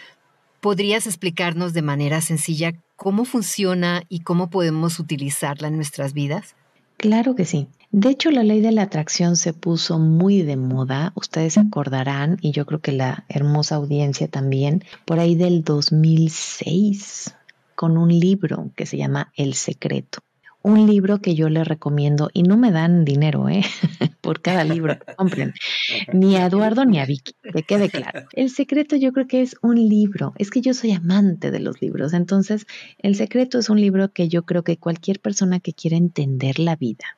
¿Podrías 0.61 1.05
explicarnos 1.05 1.73
de 1.73 1.81
manera 1.81 2.21
sencilla 2.21 2.73
cómo 2.95 3.25
funciona 3.25 4.03
y 4.07 4.21
cómo 4.21 4.49
podemos 4.49 4.99
utilizarla 4.99 5.67
en 5.67 5.75
nuestras 5.75 6.13
vidas? 6.13 6.55
Claro 6.95 7.35
que 7.35 7.43
sí. 7.43 7.67
De 7.91 8.09
hecho, 8.09 8.31
la 8.31 8.43
ley 8.43 8.61
de 8.61 8.71
la 8.71 8.83
atracción 8.83 9.35
se 9.35 9.53
puso 9.53 9.99
muy 9.99 10.41
de 10.41 10.55
moda, 10.55 11.11
ustedes 11.15 11.53
se 11.53 11.59
acordarán, 11.59 12.37
y 12.41 12.51
yo 12.51 12.65
creo 12.65 12.79
que 12.79 12.91
la 12.93 13.25
hermosa 13.29 13.75
audiencia 13.75 14.27
también, 14.27 14.83
por 15.05 15.19
ahí 15.19 15.35
del 15.35 15.63
2006, 15.63 17.35
con 17.75 17.97
un 17.97 18.09
libro 18.09 18.71
que 18.75 18.85
se 18.85 18.97
llama 18.97 19.31
El 19.35 19.53
Secreto. 19.53 20.19
Un 20.61 20.87
libro 20.87 21.21
que 21.21 21.35
yo 21.35 21.47
les 21.47 21.67
recomiendo, 21.67 22.31
y 22.33 22.41
no 22.41 22.57
me 22.57 22.71
dan 22.71 23.05
dinero, 23.05 23.49
¿eh? 23.49 23.61
por 24.21 24.41
cada 24.41 24.63
libro 24.63 24.97
que 24.97 25.13
compren, 25.13 25.53
ni 26.13 26.35
a 26.37 26.47
Eduardo 26.47 26.85
ni 26.85 26.99
a 26.99 27.05
Vicky, 27.05 27.35
que 27.53 27.61
quede 27.61 27.89
claro. 27.89 28.23
El 28.33 28.49
Secreto 28.49 28.95
yo 28.95 29.13
creo 29.13 29.27
que 29.27 29.43
es 29.43 29.55
un 29.61 29.75
libro, 29.75 30.33
es 30.39 30.49
que 30.49 30.61
yo 30.61 30.73
soy 30.73 30.93
amante 30.93 31.51
de 31.51 31.59
los 31.59 31.79
libros, 31.79 32.13
entonces 32.13 32.65
El 32.97 33.15
Secreto 33.15 33.59
es 33.59 33.69
un 33.69 33.79
libro 33.79 34.11
que 34.11 34.27
yo 34.27 34.43
creo 34.43 34.63
que 34.63 34.77
cualquier 34.77 35.19
persona 35.19 35.59
que 35.59 35.73
quiera 35.73 35.97
entender 35.97 36.57
la 36.57 36.75
vida, 36.75 37.17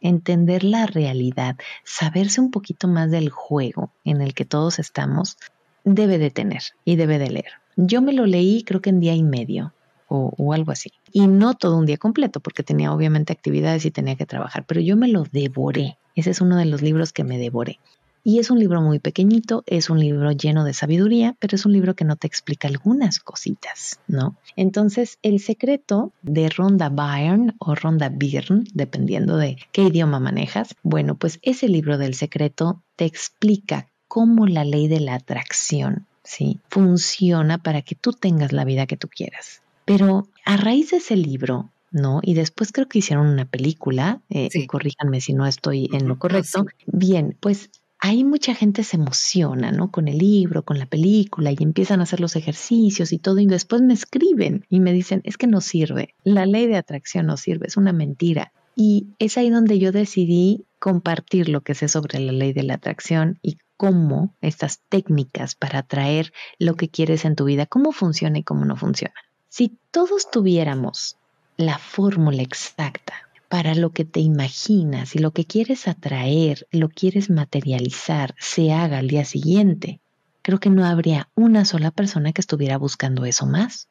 entender 0.00 0.64
la 0.64 0.86
realidad, 0.86 1.56
saberse 1.84 2.40
un 2.40 2.50
poquito 2.50 2.88
más 2.88 3.10
del 3.10 3.28
juego 3.28 3.92
en 4.04 4.22
el 4.22 4.32
que 4.32 4.46
todos 4.46 4.78
estamos, 4.78 5.36
debe 5.84 6.16
de 6.16 6.30
tener 6.30 6.62
y 6.86 6.96
debe 6.96 7.18
de 7.18 7.28
leer. 7.28 7.52
Yo 7.76 8.00
me 8.00 8.14
lo 8.14 8.24
leí 8.24 8.64
creo 8.64 8.80
que 8.80 8.90
en 8.90 9.00
día 9.00 9.14
y 9.14 9.22
medio 9.22 9.74
o, 10.08 10.52
algo 10.52 10.72
así. 10.72 10.90
Y 11.12 11.26
no 11.26 11.54
todo 11.54 11.76
un 11.76 11.86
día 11.86 11.98
completo, 11.98 12.40
porque 12.40 12.62
tenía 12.62 12.92
obviamente 12.92 13.32
actividades 13.32 13.84
y 13.84 13.90
tenía 13.90 14.16
que 14.16 14.26
trabajar, 14.26 14.64
pero 14.66 14.80
yo 14.80 14.96
me 14.96 15.08
lo 15.08 15.24
devoré. 15.30 15.98
Ese 16.14 16.30
es 16.30 16.40
uno 16.40 16.56
de 16.56 16.64
los 16.64 16.82
libros 16.82 17.12
que 17.12 17.24
me 17.24 17.38
devoré. 17.38 17.78
Y 18.24 18.40
es 18.40 18.50
un 18.50 18.58
libro 18.58 18.82
muy 18.82 18.98
pequeñito, 18.98 19.62
es 19.66 19.88
un 19.88 20.00
libro 20.00 20.32
lleno 20.32 20.64
de 20.64 20.74
sabiduría, 20.74 21.36
pero 21.38 21.54
es 21.54 21.64
un 21.64 21.72
libro 21.72 21.94
que 21.94 22.04
no 22.04 22.16
te 22.16 22.26
explica 22.26 22.68
algunas 22.68 23.20
cositas, 23.20 24.00
¿no? 24.06 24.36
Entonces, 24.56 25.18
el 25.22 25.40
secreto 25.40 26.12
de 26.22 26.48
Ronda 26.50 26.88
Byrne 26.88 27.54
o 27.58 27.74
Ronda 27.74 28.10
Byrne, 28.10 28.64
dependiendo 28.74 29.36
de 29.36 29.56
qué 29.72 29.84
idioma 29.84 30.20
manejas, 30.20 30.74
bueno, 30.82 31.14
pues 31.16 31.38
ese 31.42 31.68
libro 31.68 31.96
del 31.96 32.14
secreto 32.14 32.82
te 32.96 33.04
explica 33.04 33.88
cómo 34.08 34.46
la 34.46 34.64
ley 34.64 34.88
de 34.88 35.00
la 35.00 35.14
atracción, 35.14 36.06
¿sí? 36.24 36.60
Funciona 36.68 37.58
para 37.58 37.82
que 37.82 37.94
tú 37.94 38.12
tengas 38.12 38.52
la 38.52 38.64
vida 38.64 38.86
que 38.86 38.96
tú 38.96 39.08
quieras. 39.08 39.62
Pero 39.88 40.28
a 40.44 40.56
raíz 40.56 40.90
de 40.90 40.98
ese 40.98 41.16
libro, 41.16 41.70
¿no? 41.90 42.20
Y 42.22 42.34
después 42.34 42.72
creo 42.72 42.88
que 42.88 42.98
hicieron 42.98 43.26
una 43.26 43.46
película, 43.46 44.20
eh, 44.28 44.48
corríjanme 44.66 45.20
si 45.20 45.32
no 45.32 45.46
estoy 45.46 45.88
en 45.92 46.06
lo 46.08 46.18
correcto. 46.18 46.66
Bien, 46.86 47.36
pues 47.40 47.70
ahí 47.98 48.24
mucha 48.24 48.54
gente 48.54 48.84
se 48.84 48.96
emociona, 48.96 49.72
¿no? 49.72 49.90
Con 49.90 50.08
el 50.08 50.18
libro, 50.18 50.64
con 50.64 50.78
la 50.78 50.86
película 50.86 51.50
y 51.50 51.56
empiezan 51.60 52.00
a 52.00 52.04
hacer 52.04 52.20
los 52.20 52.36
ejercicios 52.36 53.12
y 53.12 53.18
todo 53.18 53.38
y 53.40 53.46
después 53.46 53.82
me 53.82 53.94
escriben 53.94 54.64
y 54.68 54.80
me 54.80 54.92
dicen, 54.92 55.20
es 55.24 55.36
que 55.36 55.46
no 55.46 55.60
sirve, 55.60 56.14
la 56.24 56.46
ley 56.46 56.66
de 56.66 56.76
atracción 56.76 57.26
no 57.26 57.36
sirve, 57.36 57.66
es 57.66 57.76
una 57.76 57.92
mentira. 57.92 58.52
Y 58.76 59.08
es 59.18 59.36
ahí 59.36 59.50
donde 59.50 59.80
yo 59.80 59.90
decidí 59.90 60.66
compartir 60.78 61.48
lo 61.48 61.62
que 61.62 61.74
sé 61.74 61.88
sobre 61.88 62.20
la 62.20 62.30
ley 62.30 62.52
de 62.52 62.62
la 62.62 62.74
atracción 62.74 63.40
y 63.42 63.58
cómo 63.76 64.36
estas 64.40 64.82
técnicas 64.88 65.56
para 65.56 65.80
atraer 65.80 66.32
lo 66.60 66.74
que 66.76 66.88
quieres 66.88 67.24
en 67.24 67.34
tu 67.34 67.44
vida, 67.44 67.66
cómo 67.66 67.90
funciona 67.90 68.38
y 68.38 68.44
cómo 68.44 68.64
no 68.64 68.76
funciona. 68.76 69.14
Si 69.48 69.78
todos 69.90 70.30
tuviéramos 70.30 71.16
la 71.56 71.78
fórmula 71.78 72.42
exacta 72.42 73.14
para 73.48 73.74
lo 73.74 73.90
que 73.90 74.04
te 74.04 74.20
imaginas 74.20 75.16
y 75.16 75.18
lo 75.18 75.32
que 75.32 75.44
quieres 75.44 75.88
atraer, 75.88 76.66
lo 76.70 76.88
quieres 76.88 77.30
materializar, 77.30 78.34
se 78.38 78.72
haga 78.72 78.98
al 78.98 79.08
día 79.08 79.24
siguiente, 79.24 80.00
creo 80.42 80.60
que 80.60 80.70
no 80.70 80.84
habría 80.84 81.28
una 81.34 81.64
sola 81.64 81.90
persona 81.90 82.32
que 82.32 82.40
estuviera 82.40 82.78
buscando 82.78 83.24
eso 83.24 83.46
más, 83.46 83.88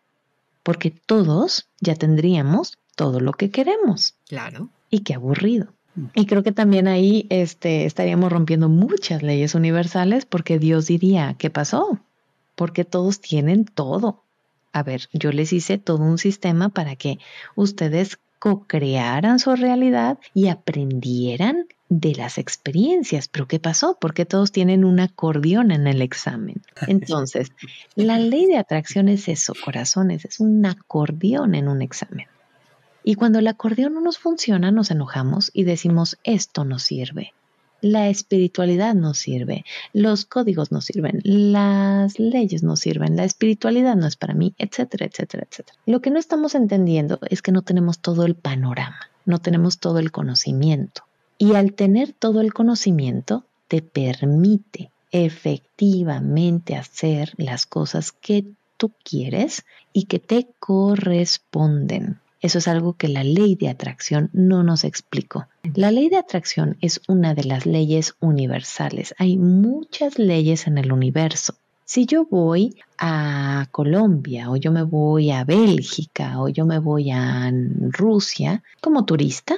porque 0.64 0.92
todos 0.92 1.68
ya 1.82 1.96
tendríamos 1.96 2.78
todo 2.96 3.20
lo 3.20 3.34
que 3.34 3.50
queremos. 3.50 4.16
Claro. 4.28 4.70
Y 4.90 5.00
qué 5.00 5.14
aburrido. 5.14 5.74
Y 6.14 6.28
creo 6.28 6.44
que 6.44 6.52
también 6.52 6.88
ahí 6.88 7.26
este, 7.30 7.86
estaríamos 7.86 8.32
rompiendo 8.32 8.70
muchas 8.70 9.24
leyes 9.24 9.56
universales 9.56 10.26
porque 10.26 10.60
Dios 10.60 10.86
diría, 10.86 11.36
¿qué 11.40 11.50
pasó? 11.50 12.00
Porque 12.56 12.86
todos 12.86 13.20
tienen 13.20 13.66
todo. 13.66 14.24
A 14.77 14.84
ver, 14.84 15.10
yo 15.12 15.31
les 15.31 15.53
hice 15.53 15.79
todo 15.79 16.03
un 16.03 16.19
sistema 16.19 16.69
para 16.69 16.96
que 16.96 17.17
ustedes 17.55 18.19
co-crearan 18.38 19.39
su 19.39 19.55
realidad 19.55 20.19
y 20.36 20.50
aprendieran 20.50 21.65
de 21.89 22.13
las 22.13 22.38
experiencias. 22.38 23.27
Pero 23.27 23.48
¿qué 23.48 23.60
pasó? 23.60 23.98
Porque 24.00 24.27
todos 24.27 24.51
tienen 24.51 24.86
un 24.86 25.00
acordeón 25.00 25.72
en 25.72 25.88
el 25.88 26.03
examen. 26.03 26.62
Entonces, 26.88 27.51
la 27.96 28.19
ley 28.19 28.46
de 28.46 28.57
atracción 28.57 29.10
es 29.10 29.27
eso, 29.29 29.53
corazones, 29.65 30.25
es 30.25 30.39
un 30.39 30.63
acordeón 30.63 31.55
en 31.55 31.69
un 31.69 31.81
examen. 31.81 32.27
Y 33.03 33.15
cuando 33.15 33.39
el 33.39 33.48
acordeón 33.48 33.96
no 33.96 34.01
nos 34.01 34.19
funciona, 34.19 34.69
nos 34.69 34.91
enojamos 34.91 35.50
y 35.55 35.63
decimos, 35.63 36.19
esto 36.24 36.65
no 36.65 36.77
sirve 36.77 37.34
la 37.81 38.10
espiritualidad 38.10 38.96
no 38.96 39.13
sirve, 39.13 39.65
los 39.93 40.25
códigos 40.25 40.72
no 40.72 40.81
sirven, 40.81 41.22
las 41.24 42.19
leyes 42.19 42.63
no 42.63 42.75
sirven, 42.75 43.15
la 43.15 43.24
espiritualidad 43.24 43.96
no 43.96 44.07
es 44.07 44.15
para 44.15 44.34
mí, 44.34 44.53
etcétera, 44.57 45.05
etcétera, 45.05 45.48
etcétera. 45.50 45.77
Lo 45.86 46.01
que 46.01 46.10
no 46.10 46.19
estamos 46.19 46.55
entendiendo 46.55 47.19
es 47.29 47.41
que 47.41 47.51
no 47.51 47.62
tenemos 47.62 48.00
todo 48.00 48.25
el 48.25 48.36
panorama, 48.36 49.10
no 49.25 49.39
tenemos 49.39 49.79
todo 49.79 50.00
el 50.00 50.12
conocimiento. 50.12 51.03
Y 51.38 51.53
al 51.53 51.74
tener 51.74 52.13
todo 52.13 52.41
el 52.41 52.53
conocimiento, 52.53 53.43
te 53.67 53.81
permite 53.81 54.91
efectivamente 55.12 56.75
hacer 56.75 57.34
las 57.38 57.65
cosas 57.65 58.12
que 58.12 58.46
tú 58.77 58.91
quieres 59.03 59.65
y 59.93 60.05
que 60.05 60.19
te 60.19 60.48
corresponden. 60.60 62.19
Eso 62.41 62.60
es 62.60 62.67
algo 62.67 62.94
que 62.94 63.08
la 63.08 63.24
ley 63.24 63.56
de 63.56 63.70
atracción 63.70 64.29
no 64.34 64.63
nos 64.63 64.84
explicó. 64.84 65.48
La 65.74 65.91
ley 65.91 66.10
de 66.10 66.17
atracción 66.17 66.77
es 66.82 67.01
una 67.08 67.34
de 67.34 67.44
las 67.44 67.65
leyes 67.65 68.15
universales. 68.20 69.15
Hay 69.17 69.38
muchas 69.38 70.20
leyes 70.20 70.67
en 70.67 70.77
el 70.77 70.91
universo. 70.91 71.56
Si 71.86 72.06
yo 72.06 72.25
voy 72.25 72.75
a 72.98 73.67
Colombia 73.72 74.51
o 74.51 74.58
yo 74.58 74.72
me 74.72 74.84
voy 74.84 75.32
a 75.32 75.46
Bélgica 75.46 76.41
o 76.41 76.50
yo 76.50 76.65
me 76.65 76.79
voy 76.79 77.12
a 77.12 77.50
Rusia 77.91 78.62
como 78.82 79.06
turista, 79.06 79.56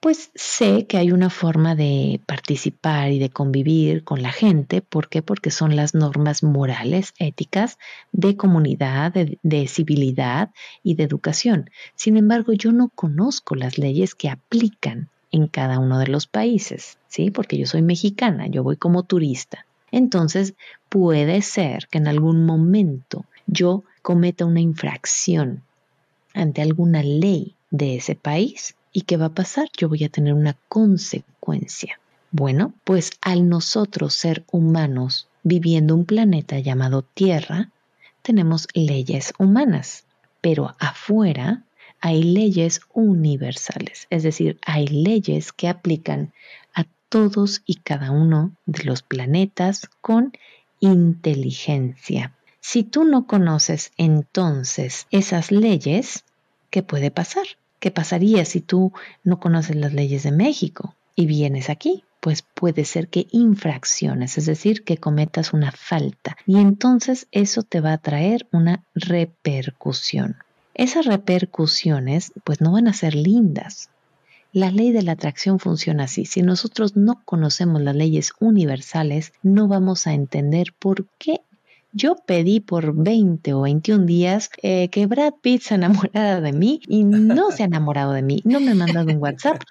pues 0.00 0.30
sé 0.34 0.86
que 0.86 0.98
hay 0.98 1.10
una 1.10 1.30
forma 1.30 1.74
de 1.74 2.20
participar 2.26 3.10
y 3.10 3.18
de 3.18 3.30
convivir 3.30 4.04
con 4.04 4.22
la 4.22 4.30
gente. 4.30 4.82
¿Por 4.82 5.08
qué? 5.08 5.22
Porque 5.22 5.50
son 5.50 5.74
las 5.74 5.94
normas 5.94 6.42
morales, 6.42 7.14
éticas, 7.18 7.78
de 8.12 8.36
comunidad, 8.36 9.12
de, 9.12 9.68
civilidad 9.68 10.50
y 10.82 10.94
de 10.94 11.04
educación. 11.04 11.70
Sin 11.94 12.16
embargo, 12.16 12.52
yo 12.52 12.72
no 12.72 12.90
conozco 12.94 13.54
las 13.54 13.78
leyes 13.78 14.14
que 14.14 14.28
aplican 14.28 15.08
en 15.32 15.48
cada 15.48 15.78
uno 15.78 15.98
de 15.98 16.06
los 16.06 16.26
países, 16.26 16.98
¿sí? 17.08 17.30
Porque 17.30 17.58
yo 17.58 17.66
soy 17.66 17.82
mexicana, 17.82 18.46
yo 18.46 18.62
voy 18.62 18.76
como 18.76 19.02
turista. 19.02 19.66
Entonces, 19.90 20.54
puede 20.88 21.42
ser 21.42 21.88
que 21.88 21.98
en 21.98 22.06
algún 22.06 22.44
momento 22.44 23.24
yo 23.46 23.82
cometa 24.02 24.44
una 24.44 24.60
infracción 24.60 25.62
ante 26.32 26.62
alguna 26.62 27.02
ley 27.02 27.54
de 27.70 27.96
ese 27.96 28.14
país 28.14 28.75
¿Y 28.96 29.02
qué 29.02 29.18
va 29.18 29.26
a 29.26 29.34
pasar? 29.34 29.68
Yo 29.76 29.90
voy 29.90 30.04
a 30.04 30.08
tener 30.08 30.32
una 30.32 30.56
consecuencia. 30.70 32.00
Bueno, 32.30 32.72
pues 32.82 33.10
al 33.20 33.46
nosotros 33.46 34.14
ser 34.14 34.46
humanos 34.50 35.28
viviendo 35.42 35.94
un 35.94 36.06
planeta 36.06 36.58
llamado 36.60 37.02
Tierra, 37.02 37.68
tenemos 38.22 38.68
leyes 38.72 39.34
humanas, 39.38 40.06
pero 40.40 40.74
afuera 40.78 41.62
hay 42.00 42.22
leyes 42.22 42.80
universales, 42.94 44.06
es 44.08 44.22
decir, 44.22 44.58
hay 44.64 44.86
leyes 44.86 45.52
que 45.52 45.68
aplican 45.68 46.32
a 46.74 46.86
todos 47.10 47.60
y 47.66 47.74
cada 47.74 48.12
uno 48.12 48.56
de 48.64 48.84
los 48.84 49.02
planetas 49.02 49.90
con 50.00 50.32
inteligencia. 50.80 52.34
Si 52.60 52.82
tú 52.82 53.04
no 53.04 53.26
conoces 53.26 53.92
entonces 53.98 55.06
esas 55.10 55.50
leyes, 55.50 56.24
¿qué 56.70 56.82
puede 56.82 57.10
pasar? 57.10 57.44
¿Qué 57.78 57.90
pasaría 57.90 58.44
si 58.44 58.60
tú 58.60 58.92
no 59.22 59.38
conoces 59.38 59.76
las 59.76 59.92
leyes 59.92 60.22
de 60.22 60.32
México 60.32 60.94
y 61.14 61.26
vienes 61.26 61.68
aquí? 61.70 62.04
Pues 62.20 62.42
puede 62.42 62.84
ser 62.84 63.08
que 63.08 63.28
infracciones, 63.30 64.38
es 64.38 64.46
decir, 64.46 64.82
que 64.82 64.96
cometas 64.96 65.52
una 65.52 65.70
falta 65.70 66.36
y 66.46 66.58
entonces 66.58 67.28
eso 67.30 67.62
te 67.62 67.80
va 67.80 67.92
a 67.92 67.98
traer 67.98 68.46
una 68.52 68.82
repercusión. 68.94 70.36
esas 70.74 71.06
repercusiones 71.06 72.32
pues 72.44 72.60
no 72.60 72.72
van 72.72 72.88
a 72.88 72.92
ser 72.92 73.14
lindas. 73.14 73.88
La 74.52 74.70
ley 74.70 74.90
de 74.90 75.02
la 75.02 75.12
atracción 75.12 75.58
funciona 75.58 76.04
así. 76.04 76.24
Si 76.24 76.40
nosotros 76.40 76.96
no 76.96 77.20
conocemos 77.24 77.82
las 77.82 77.94
leyes 77.94 78.32
universales, 78.40 79.32
no 79.42 79.68
vamos 79.68 80.06
a 80.06 80.14
entender 80.14 80.72
por 80.78 81.06
qué 81.18 81.42
yo 81.96 82.16
pedí 82.16 82.60
por 82.60 82.94
20 82.94 83.54
o 83.54 83.62
21 83.62 84.04
días 84.04 84.50
eh, 84.62 84.88
que 84.90 85.06
Brad 85.06 85.32
Pitt 85.40 85.62
se 85.62 85.76
enamorara 85.76 86.42
de 86.42 86.52
mí 86.52 86.80
y 86.86 87.04
no 87.04 87.50
se 87.50 87.62
ha 87.62 87.66
enamorado 87.66 88.12
de 88.12 88.22
mí. 88.22 88.42
No 88.44 88.60
me 88.60 88.72
ha 88.72 88.74
mandado 88.74 89.10
un 89.10 89.16
WhatsApp, 89.16 89.62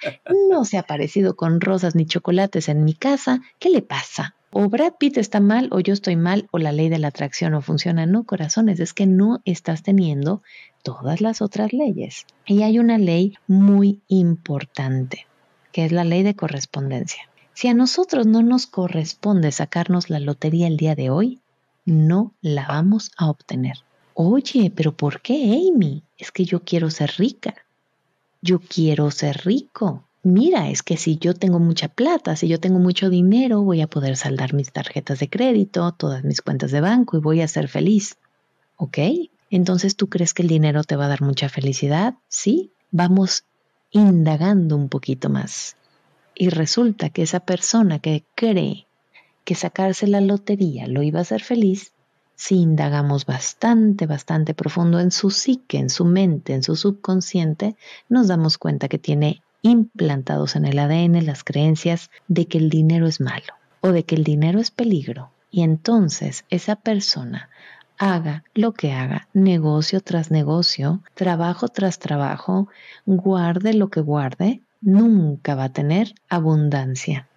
no 0.49 0.65
se 0.65 0.77
ha 0.77 0.81
aparecido 0.81 1.35
con 1.35 1.61
rosas 1.61 1.93
ni 1.93 2.07
chocolates 2.07 2.67
en 2.67 2.83
mi 2.83 2.95
casa. 2.95 3.41
¿Qué 3.59 3.69
le 3.69 3.83
pasa? 3.83 4.35
O 4.51 4.69
Brad 4.69 4.93
Pitt 4.97 5.17
está 5.17 5.39
mal 5.39 5.67
o 5.71 5.79
yo 5.81 5.93
estoy 5.93 6.15
mal 6.15 6.47
o 6.51 6.57
la 6.57 6.71
ley 6.71 6.89
de 6.89 6.97
la 6.97 7.09
atracción 7.09 7.51
no 7.51 7.61
funciona. 7.61 8.07
No, 8.07 8.23
corazones, 8.23 8.79
es 8.79 8.93
que 8.93 9.05
no 9.05 9.41
estás 9.45 9.83
teniendo 9.83 10.41
todas 10.81 11.21
las 11.21 11.41
otras 11.41 11.73
leyes. 11.73 12.25
Y 12.47 12.63
hay 12.63 12.79
una 12.79 12.97
ley 12.97 13.35
muy 13.47 14.01
importante, 14.07 15.27
que 15.71 15.85
es 15.85 15.91
la 15.91 16.03
ley 16.03 16.23
de 16.23 16.35
correspondencia. 16.35 17.29
Si 17.53 17.67
a 17.67 17.73
nosotros 17.73 18.25
no 18.25 18.41
nos 18.41 18.65
corresponde 18.65 19.51
sacarnos 19.51 20.09
la 20.09 20.19
lotería 20.19 20.67
el 20.67 20.77
día 20.77 20.95
de 20.95 21.09
hoy, 21.09 21.39
no 21.85 22.33
la 22.41 22.67
vamos 22.67 23.11
a 23.17 23.29
obtener. 23.29 23.77
Oye, 24.13 24.71
pero 24.75 24.95
¿por 24.95 25.21
qué, 25.21 25.69
Amy? 25.69 26.03
Es 26.17 26.31
que 26.31 26.45
yo 26.45 26.63
quiero 26.63 26.89
ser 26.89 27.13
rica. 27.17 27.53
Yo 28.41 28.59
quiero 28.59 29.11
ser 29.11 29.41
rico. 29.45 30.03
Mira, 30.23 30.69
es 30.69 30.81
que 30.81 30.97
si 30.97 31.17
yo 31.17 31.35
tengo 31.35 31.59
mucha 31.59 31.87
plata, 31.87 32.35
si 32.35 32.47
yo 32.47 32.59
tengo 32.59 32.79
mucho 32.79 33.09
dinero, 33.09 33.61
voy 33.61 33.81
a 33.81 33.87
poder 33.87 34.17
saldar 34.17 34.53
mis 34.53 34.71
tarjetas 34.71 35.19
de 35.19 35.29
crédito, 35.29 35.91
todas 35.91 36.23
mis 36.23 36.41
cuentas 36.41 36.71
de 36.71 36.81
banco 36.81 37.17
y 37.17 37.19
voy 37.19 37.41
a 37.41 37.47
ser 37.47 37.67
feliz. 37.67 38.17
¿Ok? 38.77 38.97
Entonces, 39.51 39.95
¿tú 39.95 40.07
crees 40.07 40.33
que 40.33 40.41
el 40.41 40.47
dinero 40.47 40.83
te 40.83 40.95
va 40.95 41.05
a 41.05 41.09
dar 41.09 41.21
mucha 41.21 41.49
felicidad? 41.49 42.15
Sí. 42.27 42.71
Vamos 42.91 43.43
indagando 43.91 44.75
un 44.75 44.89
poquito 44.89 45.29
más. 45.29 45.75
Y 46.33 46.49
resulta 46.49 47.09
que 47.09 47.21
esa 47.21 47.41
persona 47.41 47.99
que 47.99 48.23
cree 48.35 48.87
que 49.45 49.55
sacarse 49.55 50.07
la 50.07 50.19
lotería 50.21 50.87
lo 50.87 51.03
iba 51.03 51.19
a 51.19 51.21
hacer 51.21 51.41
feliz, 51.41 51.93
si 52.35 52.55
indagamos 52.55 53.25
bastante, 53.25 54.07
bastante 54.07 54.53
profundo 54.53 54.99
en 54.99 55.11
su 55.11 55.31
psique, 55.31 55.77
en 55.77 55.89
su 55.89 56.03
mente, 56.03 56.53
en 56.53 56.63
su 56.63 56.75
subconsciente, 56.75 57.77
nos 58.09 58.27
damos 58.27 58.57
cuenta 58.57 58.89
que 58.89 58.99
tiene 58.99 59.41
implantados 59.61 60.55
en 60.55 60.65
el 60.65 60.77
ADN 60.77 61.25
las 61.25 61.43
creencias 61.43 62.11
de 62.27 62.45
que 62.45 62.57
el 62.57 62.69
dinero 62.69 63.07
es 63.07 63.21
malo 63.21 63.53
o 63.81 63.89
de 63.89 64.03
que 64.03 64.15
el 64.15 64.23
dinero 64.23 64.59
es 64.59 64.69
peligro. 64.69 65.31
Y 65.49 65.63
entonces 65.63 66.43
esa 66.49 66.75
persona 66.75 67.49
haga 67.97 68.43
lo 68.53 68.73
que 68.73 68.91
haga, 68.91 69.29
negocio 69.33 70.01
tras 70.01 70.29
negocio, 70.29 71.01
trabajo 71.13 71.69
tras 71.69 71.99
trabajo, 71.99 72.67
guarde 73.05 73.73
lo 73.73 73.89
que 73.89 74.01
guarde, 74.01 74.61
nunca 74.81 75.55
va 75.55 75.65
a 75.65 75.73
tener 75.73 76.13
abundancia. 76.27 77.27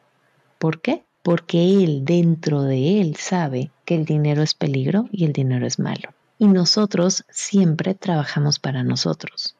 ¿Por 0.58 0.80
qué? 0.80 1.04
Porque 1.28 1.84
él 1.84 2.06
dentro 2.06 2.62
de 2.62 3.02
él 3.02 3.16
sabe 3.16 3.70
que 3.84 3.94
el 3.94 4.06
dinero 4.06 4.42
es 4.42 4.54
peligro 4.54 5.10
y 5.12 5.26
el 5.26 5.34
dinero 5.34 5.66
es 5.66 5.78
malo. 5.78 6.14
Y 6.38 6.46
nosotros 6.46 7.26
siempre 7.28 7.92
trabajamos 7.92 8.58
para 8.58 8.82
nosotros. 8.82 9.54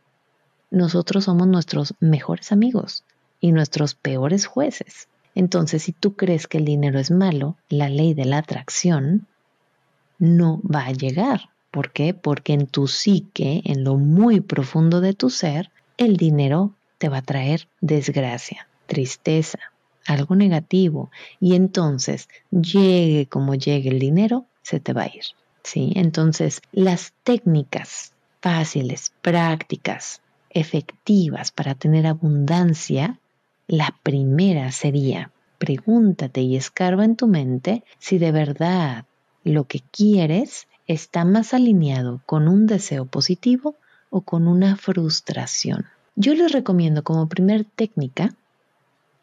Nosotros 0.70 1.24
somos 1.24 1.46
nuestros 1.46 1.92
mejores 2.00 2.52
amigos 2.52 3.04
y 3.38 3.52
nuestros 3.52 3.94
peores 3.94 4.46
jueces. 4.46 5.08
Entonces, 5.34 5.82
si 5.82 5.92
tú 5.92 6.16
crees 6.16 6.46
que 6.46 6.56
el 6.56 6.64
dinero 6.64 6.98
es 6.98 7.10
malo, 7.10 7.58
la 7.68 7.90
ley 7.90 8.14
de 8.14 8.24
la 8.24 8.38
atracción 8.38 9.26
no 10.18 10.62
va 10.62 10.86
a 10.86 10.92
llegar. 10.92 11.50
¿Por 11.70 11.92
qué? 11.92 12.14
Porque 12.14 12.54
en 12.54 12.66
tu 12.66 12.88
psique, 12.88 13.60
en 13.66 13.84
lo 13.84 13.98
muy 13.98 14.40
profundo 14.40 15.02
de 15.02 15.12
tu 15.12 15.28
ser, 15.28 15.70
el 15.98 16.16
dinero 16.16 16.72
te 16.96 17.10
va 17.10 17.18
a 17.18 17.22
traer 17.22 17.68
desgracia, 17.82 18.68
tristeza, 18.86 19.58
algo 20.08 20.34
negativo 20.34 21.10
y 21.38 21.54
entonces 21.54 22.28
llegue 22.50 23.26
como 23.26 23.54
llegue 23.54 23.90
el 23.90 23.98
dinero, 23.98 24.46
se 24.62 24.80
te 24.80 24.92
va 24.92 25.02
a 25.02 25.06
ir. 25.06 25.24
¿sí? 25.62 25.92
Entonces, 25.96 26.60
las 26.72 27.12
técnicas 27.24 28.12
fáciles, 28.40 29.12
prácticas, 29.20 30.22
efectivas 30.50 31.52
para 31.52 31.74
tener 31.74 32.06
abundancia, 32.06 33.18
la 33.66 33.94
primera 34.02 34.72
sería 34.72 35.30
pregúntate 35.58 36.40
y 36.40 36.56
escarba 36.56 37.04
en 37.04 37.16
tu 37.16 37.26
mente 37.26 37.84
si 37.98 38.18
de 38.18 38.32
verdad 38.32 39.04
lo 39.44 39.64
que 39.64 39.80
quieres 39.90 40.68
está 40.86 41.24
más 41.24 41.52
alineado 41.52 42.22
con 42.24 42.48
un 42.48 42.66
deseo 42.66 43.04
positivo 43.06 43.74
o 44.10 44.22
con 44.22 44.48
una 44.48 44.76
frustración. 44.76 45.84
Yo 46.14 46.34
les 46.34 46.52
recomiendo 46.52 47.02
como 47.04 47.28
primer 47.28 47.64
técnica 47.64 48.34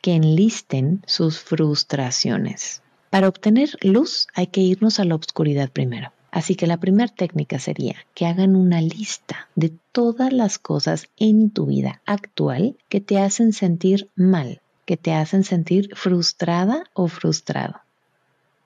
que 0.05 0.13
enlisten 0.13 1.01
sus 1.07 1.39
frustraciones. 1.39 2.83
Para 3.09 3.27
obtener 3.27 3.71
luz 3.81 4.27
hay 4.35 4.45
que 4.45 4.61
irnos 4.61 4.99
a 4.99 5.03
la 5.03 5.15
oscuridad 5.15 5.71
primero. 5.71 6.11
Así 6.29 6.53
que 6.53 6.67
la 6.67 6.77
primera 6.77 7.11
técnica 7.11 7.57
sería 7.57 7.95
que 8.13 8.27
hagan 8.27 8.55
una 8.55 8.81
lista 8.81 9.49
de 9.55 9.73
todas 9.91 10.31
las 10.31 10.59
cosas 10.59 11.07
en 11.17 11.49
tu 11.49 11.65
vida 11.65 12.03
actual 12.05 12.77
que 12.87 13.01
te 13.01 13.17
hacen 13.17 13.51
sentir 13.51 14.11
mal, 14.15 14.61
que 14.85 14.95
te 14.95 15.11
hacen 15.11 15.43
sentir 15.43 15.89
frustrada 15.95 16.83
o 16.93 17.07
frustrado. 17.07 17.81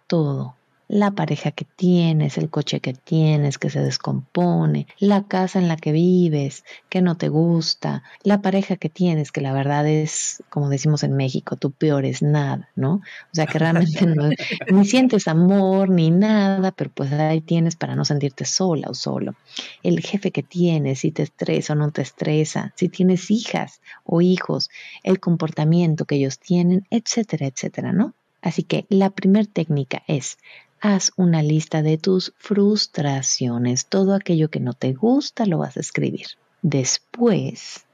Todo, 0.07 0.57
la 0.89 1.11
pareja 1.11 1.51
que 1.51 1.65
tienes, 1.65 2.39
el 2.39 2.49
coche 2.49 2.79
que 2.79 2.93
tienes 2.93 3.59
que 3.59 3.69
se 3.69 3.79
descompone, 3.79 4.87
la 4.97 5.27
casa 5.27 5.59
en 5.59 5.67
la 5.67 5.77
que 5.77 5.91
vives 5.91 6.65
que 6.89 7.03
no 7.03 7.15
te 7.15 7.29
gusta, 7.29 8.01
la 8.23 8.41
pareja 8.41 8.75
que 8.75 8.89
tienes 8.89 9.31
que 9.31 9.41
la 9.41 9.53
verdad 9.53 9.87
es, 9.87 10.43
como 10.49 10.67
decimos 10.67 11.03
en 11.03 11.15
México, 11.15 11.57
tu 11.57 11.69
peor 11.69 12.05
es 12.05 12.23
nada, 12.23 12.69
¿no? 12.75 12.95
O 12.95 13.33
sea 13.33 13.45
que 13.45 13.59
realmente 13.59 14.03
no, 14.07 14.29
ni 14.71 14.83
sientes 14.83 15.27
amor 15.27 15.91
ni 15.91 16.09
nada, 16.09 16.71
pero 16.71 16.89
pues 16.89 17.13
ahí 17.13 17.41
tienes 17.41 17.75
para 17.75 17.95
no 17.95 18.03
sentirte 18.03 18.45
sola 18.45 18.87
o 18.89 18.95
solo. 18.95 19.35
El 19.83 19.99
jefe 19.99 20.31
que 20.31 20.41
tienes, 20.41 21.01
si 21.01 21.11
te 21.11 21.21
estresa 21.21 21.73
o 21.73 21.75
no 21.75 21.91
te 21.91 22.01
estresa, 22.01 22.73
si 22.75 22.89
tienes 22.89 23.29
hijas 23.29 23.79
o 24.03 24.21
hijos, 24.21 24.71
el 25.03 25.19
comportamiento 25.19 26.05
que 26.05 26.15
ellos 26.15 26.39
tienen, 26.39 26.87
etcétera, 26.89 27.45
etcétera, 27.45 27.93
¿no? 27.93 28.15
Así 28.41 28.63
que 28.63 28.85
la 28.89 29.09
primera 29.09 29.47
técnica 29.51 30.01
es 30.07 30.37
haz 30.81 31.11
una 31.15 31.43
lista 31.43 31.81
de 31.81 31.97
tus 31.97 32.33
frustraciones. 32.37 33.85
Todo 33.85 34.13
aquello 34.15 34.49
que 34.49 34.59
no 34.59 34.73
te 34.73 34.93
gusta 34.93 35.45
lo 35.45 35.59
vas 35.59 35.77
a 35.77 35.81
escribir. 35.81 36.27
Después, 36.61 37.85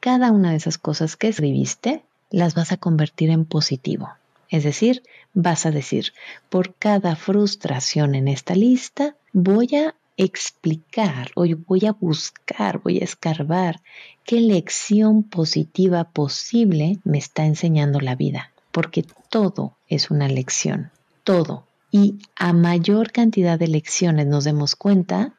cada 0.00 0.32
una 0.32 0.50
de 0.50 0.56
esas 0.56 0.78
cosas 0.78 1.16
que 1.16 1.28
escribiste 1.28 2.02
las 2.30 2.54
vas 2.54 2.72
a 2.72 2.76
convertir 2.76 3.30
en 3.30 3.44
positivo. 3.44 4.10
Es 4.48 4.64
decir, 4.64 5.02
vas 5.32 5.64
a 5.64 5.70
decir, 5.70 6.12
por 6.50 6.74
cada 6.74 7.16
frustración 7.16 8.14
en 8.14 8.28
esta 8.28 8.54
lista, 8.54 9.16
voy 9.32 9.76
a 9.76 9.94
explicar 10.16 11.30
o 11.34 11.46
voy 11.66 11.86
a 11.86 11.92
buscar, 11.92 12.80
voy 12.82 12.98
a 12.98 13.04
escarbar 13.04 13.80
qué 14.24 14.40
lección 14.40 15.22
positiva 15.22 16.04
posible 16.04 16.98
me 17.04 17.18
está 17.18 17.46
enseñando 17.46 18.00
la 18.00 18.14
vida. 18.14 18.52
Porque 18.72 19.06
todo 19.30 19.76
es 19.88 20.10
una 20.10 20.28
lección, 20.28 20.90
todo 21.24 21.64
y 21.92 22.18
a 22.36 22.52
mayor 22.54 23.12
cantidad 23.12 23.58
de 23.58 23.68
lecciones 23.68 24.26
nos 24.26 24.44
demos 24.44 24.74
cuenta, 24.74 25.34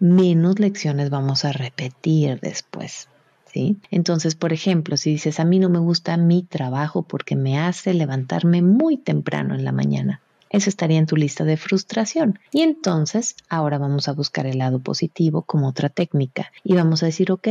menos 0.00 0.58
lecciones 0.58 1.10
vamos 1.10 1.44
a 1.44 1.52
repetir 1.52 2.40
después. 2.40 3.08
¿sí? 3.52 3.76
Entonces, 3.90 4.34
por 4.34 4.54
ejemplo, 4.54 4.96
si 4.96 5.10
dices, 5.10 5.38
a 5.38 5.44
mí 5.44 5.58
no 5.58 5.68
me 5.68 5.78
gusta 5.78 6.16
mi 6.16 6.42
trabajo 6.42 7.02
porque 7.02 7.36
me 7.36 7.58
hace 7.58 7.92
levantarme 7.92 8.62
muy 8.62 8.96
temprano 8.96 9.54
en 9.54 9.64
la 9.64 9.72
mañana, 9.72 10.22
eso 10.48 10.70
estaría 10.70 10.98
en 10.98 11.06
tu 11.06 11.16
lista 11.16 11.44
de 11.44 11.58
frustración. 11.58 12.38
Y 12.50 12.62
entonces, 12.62 13.36
ahora 13.50 13.76
vamos 13.76 14.08
a 14.08 14.12
buscar 14.12 14.46
el 14.46 14.58
lado 14.58 14.80
positivo 14.80 15.42
como 15.42 15.68
otra 15.68 15.90
técnica 15.90 16.50
y 16.64 16.74
vamos 16.74 17.02
a 17.02 17.06
decir, 17.06 17.30
ok, 17.30 17.48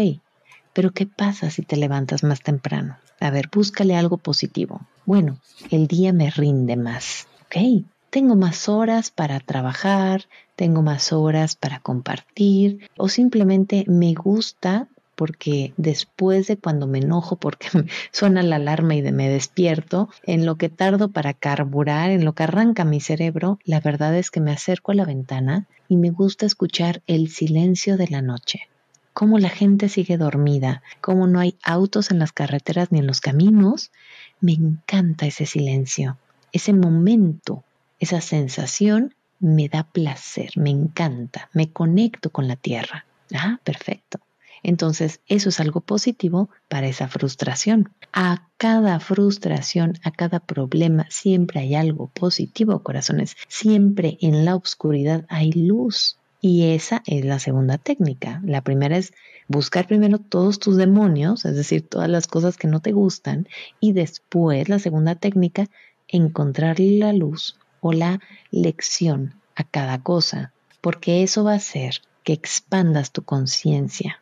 pero 0.74 0.92
¿qué 0.92 1.06
pasa 1.06 1.52
si 1.52 1.62
te 1.62 1.78
levantas 1.78 2.24
más 2.24 2.42
temprano? 2.42 2.98
A 3.20 3.30
ver, 3.30 3.50
búscale 3.54 3.96
algo 3.96 4.18
positivo. 4.18 4.82
Bueno, 5.06 5.38
el 5.70 5.88
día 5.88 6.14
me 6.14 6.32
rinde 6.32 6.76
más. 6.76 7.28
Ok, 7.46 7.86
tengo 8.10 8.36
más 8.36 8.70
horas 8.70 9.12
para 9.12 9.40
trabajar, 9.40 10.26
tengo 10.56 10.82
más 10.82 11.14
horas 11.14 11.56
para 11.56 11.80
compartir 11.80 12.90
o 12.98 13.08
simplemente 13.08 13.86
me 13.88 14.14
gusta 14.14 14.88
porque 15.16 15.74
después 15.76 16.48
de 16.48 16.58
cuando 16.58 16.88
me 16.88 17.00
enojo 17.00 17.36
porque 17.36 17.68
suena 18.12 18.42
la 18.42 18.56
alarma 18.56 18.96
y 18.96 19.02
de 19.02 19.12
me 19.12 19.30
despierto, 19.30 20.10
en 20.24 20.46
lo 20.46 20.56
que 20.56 20.70
tardo 20.70 21.10
para 21.10 21.34
carburar, 21.34 22.10
en 22.10 22.24
lo 22.24 22.34
que 22.34 22.44
arranca 22.44 22.86
mi 22.86 23.02
cerebro, 23.02 23.60
la 23.66 23.82
verdad 23.82 24.16
es 24.16 24.32
que 24.32 24.40
me 24.40 24.52
acerco 24.52 24.94
a 24.94 24.96
la 24.96 25.06
ventana 25.06 25.68
y 25.90 25.98
me 25.98 26.10
gusta 26.10 26.46
escuchar 26.46 27.02
el 27.06 27.30
silencio 27.30 27.98
de 27.98 28.08
la 28.08 28.22
noche. 28.22 28.70
Cómo 29.14 29.40
la 29.40 29.50
gente 29.50 29.90
sigue 29.90 30.18
dormida, 30.18 30.82
cómo 31.02 31.28
no 31.28 31.42
hay 31.42 31.58
autos 31.64 32.12
en 32.12 32.20
las 32.20 32.32
carreteras 32.32 32.92
ni 32.92 33.00
en 33.00 33.08
los 33.08 33.20
caminos. 33.20 33.92
Me 34.40 34.54
encanta 34.54 35.26
ese 35.26 35.46
silencio, 35.46 36.18
ese 36.54 36.72
momento 36.72 37.66
esa 38.00 38.22
sensación 38.22 39.16
me 39.40 39.70
da 39.70 39.84
placer, 39.84 40.52
me 40.56 40.70
encanta, 40.70 41.50
me 41.54 41.72
conecto 41.72 42.30
con 42.30 42.48
la 42.48 42.56
tierra. 42.56 43.06
Ah, 43.34 43.60
perfecto. 43.64 44.20
Entonces, 44.64 45.22
eso 45.28 45.50
es 45.50 45.60
algo 45.60 45.82
positivo 45.82 46.50
para 46.68 46.88
esa 46.88 47.08
frustración. 47.08 47.92
A 48.12 48.48
cada 48.58 49.00
frustración, 49.00 49.94
a 50.04 50.12
cada 50.12 50.40
problema, 50.40 51.08
siempre 51.10 51.62
hay 51.62 51.76
algo 51.76 52.08
positivo, 52.08 52.84
corazones. 52.84 53.38
Siempre 53.48 54.18
en 54.22 54.44
la 54.44 54.56
oscuridad 54.56 55.26
hay 55.30 55.54
luz. 55.54 56.18
Y 56.42 56.72
esa 56.72 57.04
es 57.06 57.26
la 57.26 57.40
segunda 57.40 57.78
técnica. 57.78 58.42
La 58.46 58.62
primera 58.62 58.98
es 58.98 59.14
buscar 59.48 59.88
primero 59.88 60.20
todos 60.20 60.60
tus 60.60 60.78
demonios, 60.78 61.46
es 61.46 61.56
decir, 61.56 61.88
todas 61.88 62.10
las 62.10 62.28
cosas 62.28 62.58
que 62.58 62.68
no 62.68 62.82
te 62.82 62.92
gustan, 62.92 63.48
y 63.80 63.94
después 63.94 64.70
la 64.70 64.80
segunda 64.80 65.16
técnica, 65.16 65.68
encontrar 66.08 66.80
la 66.80 67.14
luz 67.14 67.58
o 67.82 67.94
la 67.94 68.20
lección 68.52 69.36
a 69.56 69.64
cada 69.64 70.02
cosa, 70.02 70.54
porque 70.82 71.24
eso 71.24 71.44
va 71.44 71.54
a 71.54 71.58
hacer 71.58 72.02
que 72.24 72.34
expandas 72.34 73.12
tu 73.12 73.24
conciencia 73.24 74.22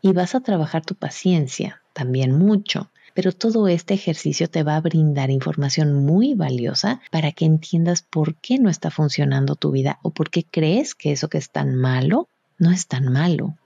y 0.00 0.12
vas 0.12 0.34
a 0.34 0.40
trabajar 0.40 0.84
tu 0.84 0.94
paciencia 0.94 1.82
también 1.92 2.36
mucho. 2.38 2.90
Pero 3.14 3.32
todo 3.32 3.66
este 3.66 3.94
ejercicio 3.94 4.48
te 4.48 4.62
va 4.62 4.76
a 4.76 4.80
brindar 4.80 5.30
información 5.30 5.92
muy 6.04 6.34
valiosa 6.34 7.00
para 7.10 7.32
que 7.32 7.46
entiendas 7.46 8.02
por 8.02 8.36
qué 8.36 8.58
no 8.58 8.70
está 8.70 8.92
funcionando 8.92 9.56
tu 9.56 9.72
vida 9.72 9.98
o 10.02 10.10
por 10.10 10.30
qué 10.30 10.44
crees 10.44 10.94
que 10.94 11.10
eso 11.10 11.28
que 11.28 11.38
es 11.38 11.50
tan 11.50 11.74
malo 11.74 12.28
no 12.58 12.70
es 12.70 12.86
tan 12.86 13.12
malo. 13.12 13.56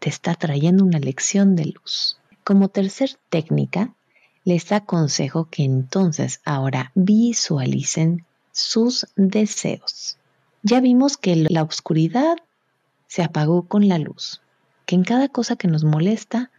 Te 0.00 0.08
está 0.08 0.34
trayendo 0.34 0.84
una 0.84 0.98
lección 0.98 1.54
de 1.54 1.66
luz. 1.66 2.18
Como 2.42 2.68
tercer 2.68 3.10
técnica, 3.28 3.94
les 4.44 4.72
aconsejo 4.72 5.48
que 5.50 5.64
entonces 5.64 6.40
ahora 6.44 6.92
visualicen 6.94 8.24
sus 8.56 9.06
deseos. 9.16 10.16
Ya 10.62 10.80
vimos 10.80 11.16
que 11.16 11.36
la 11.36 11.62
oscuridad 11.62 12.36
se 13.06 13.22
apagó 13.22 13.68
con 13.68 13.88
la 13.88 13.98
luz 13.98 14.40
que 14.86 14.94
en 14.94 15.04
cada 15.04 15.28
cosa 15.28 15.56
que 15.56 15.68
nos 15.68 15.84
molesta 15.84 16.50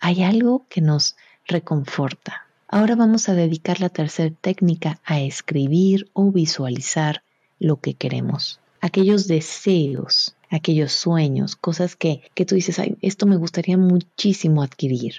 hay 0.00 0.22
algo 0.22 0.66
que 0.68 0.82
nos 0.82 1.16
reconforta. 1.46 2.46
Ahora 2.68 2.96
vamos 2.96 3.28
a 3.28 3.34
dedicar 3.34 3.80
la 3.80 3.88
tercera 3.88 4.34
técnica 4.40 5.00
a 5.04 5.20
escribir 5.20 6.10
o 6.12 6.32
visualizar 6.32 7.22
lo 7.60 7.80
que 7.80 7.94
queremos. 7.94 8.60
Aquellos 8.80 9.28
deseos, 9.28 10.34
aquellos 10.50 10.92
sueños, 10.92 11.54
cosas 11.54 11.96
que, 11.96 12.22
que 12.34 12.44
tú 12.44 12.56
dices, 12.56 12.78
Ay, 12.80 12.98
esto 13.00 13.24
me 13.26 13.36
gustaría 13.36 13.78
muchísimo 13.78 14.62
adquirir, 14.62 15.14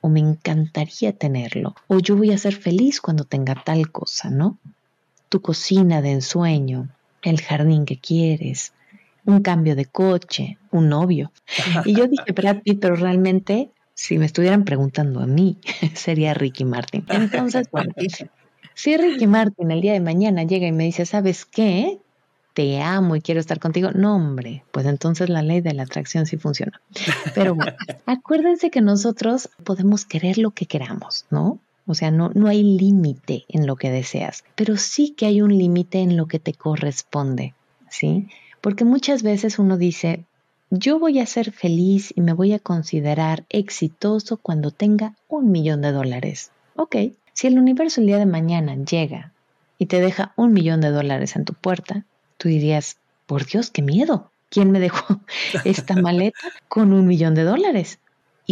o 0.00 0.08
me 0.08 0.20
encantaría 0.20 1.12
tenerlo, 1.12 1.74
o 1.88 1.98
yo 1.98 2.16
voy 2.16 2.30
a 2.30 2.38
ser 2.38 2.54
feliz 2.54 3.00
cuando 3.00 3.24
tenga 3.24 3.54
tal 3.62 3.90
cosa, 3.90 4.30
¿no? 4.30 4.58
Tu 5.32 5.40
cocina 5.40 6.02
de 6.02 6.10
ensueño, 6.10 6.90
el 7.22 7.40
jardín 7.40 7.86
que 7.86 7.96
quieres, 7.96 8.74
un 9.24 9.40
cambio 9.40 9.74
de 9.74 9.86
coche, 9.86 10.58
un 10.70 10.90
novio. 10.90 11.32
Y 11.86 11.94
yo 11.94 12.06
dije 12.06 12.32
Brad 12.36 12.58
Pitt, 12.62 12.80
pero 12.82 12.96
realmente, 12.96 13.70
si 13.94 14.18
me 14.18 14.26
estuvieran 14.26 14.64
preguntando 14.64 15.20
a 15.20 15.26
mí, 15.26 15.56
sería 15.94 16.34
Ricky 16.34 16.66
Martin. 16.66 17.06
Entonces, 17.08 17.70
bueno, 17.72 17.94
si 18.74 18.94
Ricky 18.98 19.26
Martin 19.26 19.70
el 19.70 19.80
día 19.80 19.94
de 19.94 20.00
mañana 20.00 20.42
llega 20.42 20.66
y 20.66 20.72
me 20.72 20.84
dice, 20.84 21.06
¿sabes 21.06 21.46
qué? 21.46 21.98
Te 22.52 22.82
amo 22.82 23.16
y 23.16 23.22
quiero 23.22 23.40
estar 23.40 23.58
contigo. 23.58 23.90
No, 23.94 24.16
hombre, 24.16 24.64
pues 24.70 24.84
entonces 24.84 25.30
la 25.30 25.40
ley 25.40 25.62
de 25.62 25.72
la 25.72 25.84
atracción 25.84 26.26
sí 26.26 26.36
funciona. 26.36 26.78
Pero 27.34 27.54
bueno, 27.54 27.72
acuérdense 28.04 28.70
que 28.70 28.82
nosotros 28.82 29.48
podemos 29.64 30.04
querer 30.04 30.36
lo 30.36 30.50
que 30.50 30.66
queramos, 30.66 31.24
¿no? 31.30 31.58
O 31.86 31.94
sea, 31.94 32.10
no, 32.10 32.30
no 32.34 32.48
hay 32.48 32.62
límite 32.62 33.44
en 33.48 33.66
lo 33.66 33.76
que 33.76 33.90
deseas, 33.90 34.44
pero 34.54 34.76
sí 34.76 35.10
que 35.10 35.26
hay 35.26 35.42
un 35.42 35.56
límite 35.56 35.98
en 36.00 36.16
lo 36.16 36.26
que 36.26 36.38
te 36.38 36.54
corresponde, 36.54 37.54
¿sí? 37.90 38.28
Porque 38.60 38.84
muchas 38.84 39.22
veces 39.22 39.58
uno 39.58 39.76
dice, 39.76 40.24
yo 40.70 40.98
voy 40.98 41.18
a 41.18 41.26
ser 41.26 41.50
feliz 41.50 42.12
y 42.16 42.20
me 42.20 42.32
voy 42.32 42.52
a 42.52 42.58
considerar 42.58 43.44
exitoso 43.48 44.36
cuando 44.36 44.70
tenga 44.70 45.16
un 45.28 45.50
millón 45.50 45.82
de 45.82 45.92
dólares. 45.92 46.52
Ok, 46.76 46.96
si 47.32 47.46
el 47.46 47.58
universo 47.58 48.00
el 48.00 48.06
día 48.06 48.18
de 48.18 48.26
mañana 48.26 48.76
llega 48.76 49.32
y 49.76 49.86
te 49.86 50.00
deja 50.00 50.32
un 50.36 50.52
millón 50.52 50.80
de 50.80 50.90
dólares 50.90 51.36
en 51.36 51.44
tu 51.44 51.54
puerta, 51.54 52.04
tú 52.38 52.48
dirías, 52.48 52.98
por 53.26 53.44
Dios, 53.44 53.70
qué 53.70 53.82
miedo. 53.82 54.30
¿Quién 54.48 54.70
me 54.70 54.80
dejó 54.80 55.20
esta 55.64 55.96
maleta 55.96 56.38
con 56.68 56.92
un 56.92 57.06
millón 57.06 57.34
de 57.34 57.42
dólares? 57.42 57.98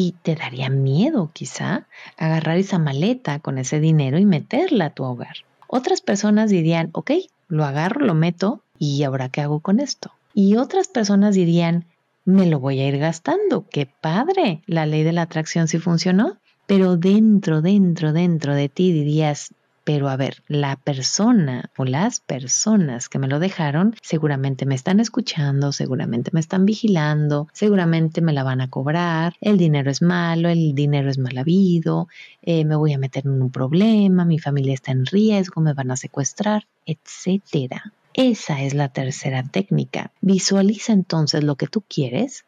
Y 0.03 0.13
te 0.23 0.35
daría 0.35 0.71
miedo 0.71 1.31
quizá 1.31 1.87
agarrar 2.17 2.57
esa 2.57 2.79
maleta 2.79 3.39
con 3.39 3.59
ese 3.59 3.81
dinero 3.81 4.17
y 4.17 4.25
meterla 4.25 4.87
a 4.87 4.95
tu 4.95 5.05
hogar. 5.05 5.45
Otras 5.69 6.01
personas 6.01 6.49
dirían, 6.49 6.89
ok, 6.93 7.11
lo 7.49 7.67
agarro, 7.67 8.07
lo 8.07 8.15
meto 8.15 8.63
¿y 8.79 9.03
ahora 9.03 9.29
qué 9.29 9.43
hago 9.43 9.61
con 9.61 9.79
esto? 9.79 10.11
Y 10.33 10.57
otras 10.57 10.89
personas 10.89 11.35
dirían, 11.35 11.85
me 12.25 12.47
lo 12.47 12.61
voy 12.61 12.81
a 12.81 12.89
ir 12.89 12.97
gastando, 12.97 13.67
qué 13.69 13.87
padre, 14.01 14.63
la 14.65 14.87
ley 14.87 15.03
de 15.03 15.13
la 15.13 15.21
atracción 15.21 15.69
sí 15.69 15.79
funcionó, 15.79 16.39
pero 16.67 16.97
dentro, 16.97 17.61
dentro, 17.61 18.15
dentro 18.15 18.55
de 18.55 18.71
ti 18.71 18.93
dirías, 18.93 19.53
pero 19.93 20.09
a 20.09 20.17
ver, 20.17 20.45
la 20.47 20.77
persona 20.77 21.69
o 21.77 21.85
las 21.85 22.21
personas 22.21 23.09
que 23.09 23.19
me 23.19 23.27
lo 23.27 23.41
dejaron 23.41 23.97
seguramente 24.03 24.65
me 24.65 24.77
están 24.77 25.01
escuchando, 25.01 25.73
seguramente 25.73 26.31
me 26.33 26.39
están 26.39 26.65
vigilando, 26.65 27.49
seguramente 27.53 28.21
me 28.21 28.33
la 28.33 28.45
van 28.45 28.61
a 28.61 28.71
cobrar, 28.71 29.35
el 29.41 29.59
dinero 29.59 29.91
es 29.91 30.01
malo, 30.01 30.49
el 30.49 30.77
dinero 30.77 31.11
es 31.11 31.19
mal 31.19 31.37
habido, 31.37 32.07
eh, 32.43 32.65
me 32.65 32.77
voy 32.77 32.93
a 32.93 32.99
meter 32.99 33.27
en 33.27 33.43
un 33.43 33.51
problema, 33.51 34.25
mi 34.25 34.39
familia 34.39 34.75
está 34.75 34.93
en 34.93 35.07
riesgo, 35.07 35.61
me 35.61 35.75
van 35.75 35.91
a 35.91 35.97
secuestrar, 35.97 36.69
etcétera. 36.87 37.93
Esa 38.15 38.63
es 38.63 38.75
la 38.75 38.91
tercera 38.91 39.43
técnica. 39.43 40.13
Visualiza 40.21 40.93
entonces 40.93 41.43
lo 41.43 41.57
que 41.57 41.67
tú 41.67 41.83
quieres, 41.89 42.45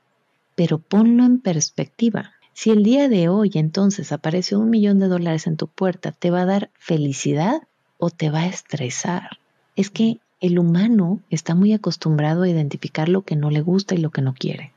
pero 0.55 0.79
ponlo 0.79 1.25
en 1.25 1.41
perspectiva. 1.41 2.35
Si 2.55 2.71
el 2.71 2.83
día 2.83 3.09
de 3.09 3.29
hoy 3.29 3.51
entonces 3.55 4.12
aparece 4.12 4.57
un 4.57 4.71
millón 4.71 4.99
de 4.99 5.09
dólares 5.09 5.47
en 5.47 5.57
tu 5.57 5.69
puerta, 5.69 6.12
¿te 6.12 6.31
va 6.31 6.43
a 6.43 6.47
dar 6.47 6.71
felicidad 6.79 7.62
o 7.99 8.11
te 8.11 8.31
va 8.31 8.41
a 8.41 8.47
estresar? 8.47 9.38
Es 9.75 9.91
que 9.91 10.19
el 10.41 10.59
humano 10.59 11.21
está 11.31 11.55
muy 11.55 11.73
acostumbrado 11.73 12.43
a 12.43 12.49
identificar 12.49 13.09
lo 13.09 13.23
que 13.23 13.37
no 13.37 13.51
le 13.51 13.62
gusta 13.62 13.95
y 13.95 13.99
lo 13.99 14.11
que 14.11 14.23
no 14.23 14.35
quiere. 14.35 14.73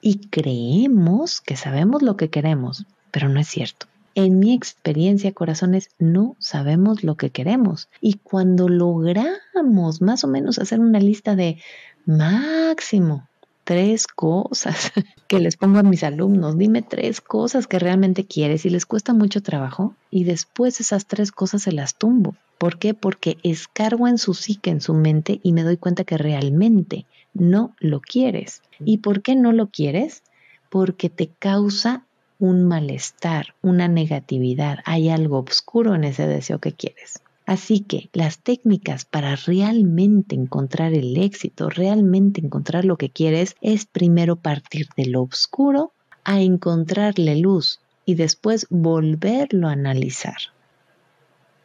Y 0.00 0.28
creemos 0.28 1.40
que 1.40 1.56
sabemos 1.56 2.02
lo 2.02 2.16
que 2.16 2.28
queremos, 2.28 2.84
pero 3.10 3.28
no 3.28 3.40
es 3.40 3.48
cierto. 3.48 3.86
En 4.14 4.38
mi 4.38 4.52
experiencia, 4.52 5.32
corazones, 5.32 5.90
no 5.98 6.36
sabemos 6.38 7.04
lo 7.04 7.16
que 7.16 7.30
queremos. 7.30 7.88
Y 8.00 8.14
cuando 8.14 8.68
logramos 8.68 10.02
más 10.02 10.24
o 10.24 10.28
menos 10.28 10.58
hacer 10.58 10.80
una 10.80 10.98
lista 10.98 11.34
de 11.36 11.58
máximo 12.04 13.28
tres 13.68 14.06
cosas 14.06 14.92
que 15.28 15.40
les 15.40 15.58
pongo 15.58 15.78
a 15.78 15.82
mis 15.82 16.02
alumnos, 16.02 16.56
dime 16.56 16.80
tres 16.80 17.20
cosas 17.20 17.66
que 17.66 17.78
realmente 17.78 18.24
quieres 18.24 18.64
y 18.64 18.70
les 18.70 18.86
cuesta 18.86 19.12
mucho 19.12 19.42
trabajo 19.42 19.94
y 20.10 20.24
después 20.24 20.80
esas 20.80 21.04
tres 21.04 21.32
cosas 21.32 21.60
se 21.60 21.72
las 21.72 21.94
tumbo. 21.94 22.34
¿Por 22.56 22.78
qué? 22.78 22.94
Porque 22.94 23.36
escargo 23.42 24.08
en 24.08 24.16
su 24.16 24.32
psique, 24.32 24.70
en 24.70 24.80
su 24.80 24.94
mente 24.94 25.38
y 25.42 25.52
me 25.52 25.64
doy 25.64 25.76
cuenta 25.76 26.04
que 26.04 26.16
realmente 26.16 27.04
no 27.34 27.74
lo 27.78 28.00
quieres. 28.00 28.62
¿Y 28.82 28.98
por 28.98 29.20
qué 29.20 29.36
no 29.36 29.52
lo 29.52 29.66
quieres? 29.66 30.22
Porque 30.70 31.10
te 31.10 31.28
causa 31.38 32.06
un 32.38 32.66
malestar, 32.66 33.54
una 33.60 33.86
negatividad, 33.86 34.78
hay 34.86 35.10
algo 35.10 35.40
oscuro 35.40 35.94
en 35.94 36.04
ese 36.04 36.26
deseo 36.26 36.58
que 36.58 36.72
quieres. 36.72 37.20
Así 37.48 37.80
que 37.80 38.10
las 38.12 38.40
técnicas 38.40 39.06
para 39.06 39.34
realmente 39.34 40.34
encontrar 40.34 40.92
el 40.92 41.16
éxito, 41.16 41.70
realmente 41.70 42.42
encontrar 42.42 42.84
lo 42.84 42.98
que 42.98 43.08
quieres, 43.08 43.56
es 43.62 43.86
primero 43.86 44.36
partir 44.36 44.88
de 44.98 45.06
lo 45.06 45.22
oscuro 45.22 45.94
a 46.24 46.42
encontrarle 46.42 47.36
luz 47.36 47.80
y 48.04 48.16
después 48.16 48.66
volverlo 48.68 49.68
a 49.68 49.72
analizar 49.72 50.36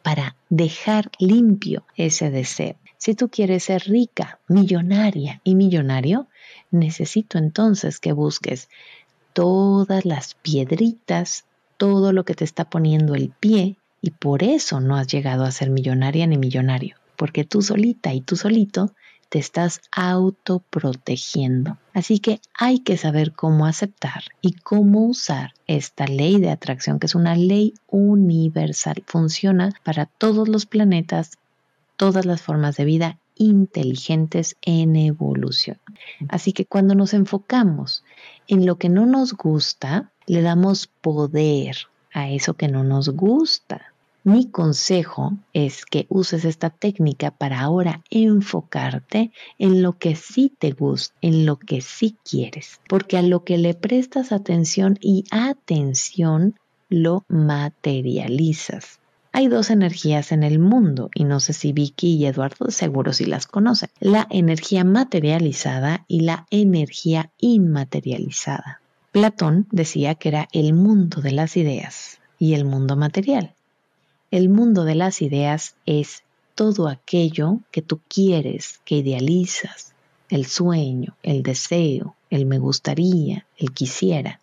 para 0.02 0.36
dejar 0.48 1.10
limpio 1.18 1.84
ese 1.96 2.30
deseo. 2.30 2.76
Si 2.96 3.14
tú 3.14 3.28
quieres 3.28 3.64
ser 3.64 3.82
rica, 3.82 4.40
millonaria 4.48 5.42
y 5.44 5.54
millonario, 5.54 6.28
necesito 6.70 7.36
entonces 7.36 8.00
que 8.00 8.12
busques 8.12 8.70
todas 9.34 10.06
las 10.06 10.32
piedritas, 10.32 11.44
todo 11.76 12.14
lo 12.14 12.24
que 12.24 12.34
te 12.34 12.44
está 12.44 12.70
poniendo 12.70 13.14
el 13.14 13.28
pie 13.28 13.76
y 14.04 14.10
por 14.10 14.42
eso 14.42 14.80
no 14.80 14.96
has 14.96 15.06
llegado 15.06 15.44
a 15.44 15.50
ser 15.50 15.70
millonaria 15.70 16.26
ni 16.26 16.36
millonario, 16.36 16.96
porque 17.16 17.44
tú 17.44 17.62
solita 17.62 18.12
y 18.12 18.20
tú 18.20 18.36
solito 18.36 18.92
te 19.30 19.38
estás 19.38 19.80
autoprotegiendo. 19.92 21.78
Así 21.94 22.18
que 22.18 22.38
hay 22.52 22.80
que 22.80 22.98
saber 22.98 23.32
cómo 23.32 23.64
aceptar 23.64 24.24
y 24.42 24.52
cómo 24.56 25.06
usar 25.06 25.54
esta 25.66 26.06
ley 26.06 26.38
de 26.38 26.50
atracción, 26.50 26.98
que 26.98 27.06
es 27.06 27.14
una 27.14 27.34
ley 27.34 27.72
universal. 27.88 29.02
Funciona 29.06 29.72
para 29.84 30.04
todos 30.04 30.48
los 30.48 30.66
planetas, 30.66 31.38
todas 31.96 32.26
las 32.26 32.42
formas 32.42 32.76
de 32.76 32.84
vida 32.84 33.18
inteligentes 33.36 34.56
en 34.60 34.96
evolución. 34.96 35.78
Así 36.28 36.52
que 36.52 36.66
cuando 36.66 36.94
nos 36.94 37.14
enfocamos 37.14 38.04
en 38.48 38.66
lo 38.66 38.76
que 38.76 38.90
no 38.90 39.06
nos 39.06 39.32
gusta, 39.32 40.10
le 40.26 40.42
damos 40.42 40.88
poder 40.88 41.78
a 42.12 42.28
eso 42.28 42.52
que 42.52 42.68
no 42.68 42.84
nos 42.84 43.08
gusta. 43.08 43.93
Mi 44.26 44.50
consejo 44.50 45.36
es 45.52 45.84
que 45.84 46.06
uses 46.08 46.46
esta 46.46 46.70
técnica 46.70 47.30
para 47.30 47.60
ahora 47.60 48.02
enfocarte 48.08 49.32
en 49.58 49.82
lo 49.82 49.98
que 49.98 50.16
sí 50.16 50.50
te 50.58 50.70
gusta, 50.70 51.14
en 51.20 51.44
lo 51.44 51.58
que 51.58 51.82
sí 51.82 52.16
quieres, 52.24 52.80
porque 52.88 53.18
a 53.18 53.22
lo 53.22 53.44
que 53.44 53.58
le 53.58 53.74
prestas 53.74 54.32
atención 54.32 54.98
y 55.02 55.24
atención 55.30 56.58
lo 56.88 57.26
materializas. 57.28 58.98
Hay 59.32 59.48
dos 59.48 59.68
energías 59.68 60.32
en 60.32 60.42
el 60.42 60.58
mundo 60.58 61.10
y 61.14 61.24
no 61.24 61.38
sé 61.38 61.52
si 61.52 61.74
Vicky 61.74 62.14
y 62.14 62.24
Eduardo 62.24 62.70
seguro 62.70 63.12
si 63.12 63.26
las 63.26 63.46
conocen. 63.46 63.90
La 64.00 64.26
energía 64.30 64.84
materializada 64.84 66.06
y 66.08 66.20
la 66.20 66.46
energía 66.48 67.30
inmaterializada. 67.36 68.80
Platón 69.12 69.66
decía 69.70 70.14
que 70.14 70.30
era 70.30 70.48
el 70.52 70.72
mundo 70.72 71.20
de 71.20 71.32
las 71.32 71.58
ideas 71.58 72.20
y 72.38 72.54
el 72.54 72.64
mundo 72.64 72.96
material. 72.96 73.54
El 74.34 74.48
mundo 74.48 74.82
de 74.82 74.96
las 74.96 75.22
ideas 75.22 75.76
es 75.86 76.24
todo 76.56 76.88
aquello 76.88 77.60
que 77.70 77.82
tú 77.82 78.00
quieres, 78.08 78.80
que 78.84 78.96
idealizas, 78.96 79.92
el 80.28 80.46
sueño, 80.46 81.16
el 81.22 81.44
deseo, 81.44 82.16
el 82.30 82.44
me 82.44 82.58
gustaría, 82.58 83.46
el 83.56 83.70
quisiera. 83.70 84.40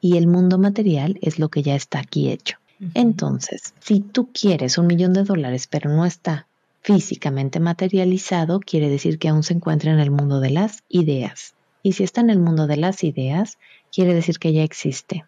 Y 0.00 0.16
el 0.16 0.28
mundo 0.28 0.58
material 0.58 1.18
es 1.22 1.40
lo 1.40 1.48
que 1.48 1.64
ya 1.64 1.74
está 1.74 1.98
aquí 1.98 2.30
hecho. 2.30 2.58
Entonces, 2.94 3.74
si 3.80 3.98
tú 3.98 4.28
quieres 4.32 4.78
un 4.78 4.86
millón 4.86 5.12
de 5.12 5.24
dólares 5.24 5.66
pero 5.68 5.90
no 5.90 6.06
está 6.06 6.46
físicamente 6.82 7.58
materializado, 7.58 8.60
quiere 8.60 8.88
decir 8.88 9.18
que 9.18 9.26
aún 9.26 9.42
se 9.42 9.54
encuentra 9.54 9.92
en 9.92 9.98
el 9.98 10.12
mundo 10.12 10.38
de 10.38 10.50
las 10.50 10.84
ideas. 10.88 11.54
Y 11.82 11.94
si 11.94 12.04
está 12.04 12.20
en 12.20 12.30
el 12.30 12.38
mundo 12.38 12.68
de 12.68 12.76
las 12.76 13.02
ideas, 13.02 13.58
quiere 13.92 14.14
decir 14.14 14.38
que 14.38 14.52
ya 14.52 14.62
existe, 14.62 15.24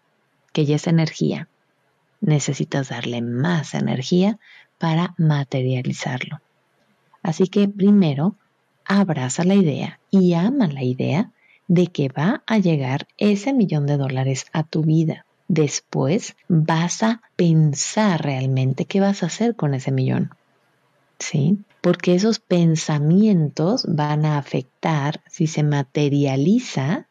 que 0.52 0.66
ya 0.66 0.76
es 0.76 0.86
energía. 0.86 1.48
Necesitas 2.22 2.88
darle 2.88 3.20
más 3.20 3.74
energía 3.74 4.38
para 4.78 5.14
materializarlo. 5.18 6.40
Así 7.22 7.48
que 7.48 7.68
primero, 7.68 8.36
abraza 8.86 9.44
la 9.44 9.54
idea 9.54 10.00
y 10.10 10.32
ama 10.32 10.66
la 10.66 10.82
idea 10.82 11.30
de 11.68 11.88
que 11.88 12.08
va 12.08 12.42
a 12.46 12.56
llegar 12.56 13.06
ese 13.18 13.52
millón 13.52 13.86
de 13.86 13.98
dólares 13.98 14.46
a 14.54 14.62
tu 14.62 14.82
vida 14.82 15.26
después 15.52 16.34
vas 16.48 17.02
a 17.02 17.20
pensar 17.36 18.22
realmente 18.22 18.86
qué 18.86 19.00
vas 19.00 19.22
a 19.22 19.26
hacer 19.26 19.54
con 19.54 19.74
ese 19.74 19.92
millón. 19.92 20.30
¿Sí? 21.18 21.58
Porque 21.82 22.14
esos 22.14 22.38
pensamientos 22.38 23.84
van 23.86 24.24
a 24.24 24.38
afectar 24.38 25.20
si 25.28 25.46
se 25.46 25.62
materializa 25.62 27.06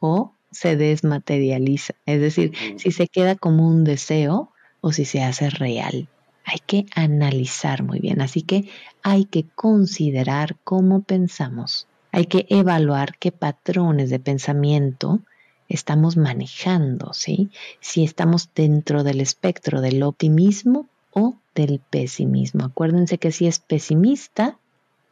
o 0.00 0.32
se 0.50 0.76
desmaterializa. 0.76 1.94
Es 2.06 2.20
decir, 2.20 2.52
si 2.76 2.90
se 2.90 3.08
queda 3.08 3.36
como 3.36 3.66
un 3.68 3.84
deseo 3.84 4.52
o 4.80 4.92
si 4.92 5.04
se 5.04 5.22
hace 5.22 5.50
real. 5.50 6.08
Hay 6.44 6.58
que 6.66 6.86
analizar 6.94 7.82
muy 7.82 8.00
bien. 8.00 8.20
Así 8.20 8.42
que 8.42 8.68
hay 9.02 9.24
que 9.24 9.44
considerar 9.54 10.56
cómo 10.64 11.02
pensamos. 11.02 11.86
Hay 12.12 12.26
que 12.26 12.46
evaluar 12.48 13.16
qué 13.18 13.30
patrones 13.30 14.10
de 14.10 14.18
pensamiento 14.18 15.20
estamos 15.68 16.16
manejando, 16.16 17.12
¿sí? 17.12 17.50
Si 17.80 18.02
estamos 18.02 18.50
dentro 18.54 19.04
del 19.04 19.20
espectro 19.20 19.80
del 19.80 20.02
optimismo 20.02 20.88
o 21.12 21.36
del 21.54 21.80
pesimismo. 21.90 22.64
Acuérdense 22.64 23.18
que 23.18 23.30
si 23.30 23.46
es 23.46 23.60
pesimista, 23.60 24.58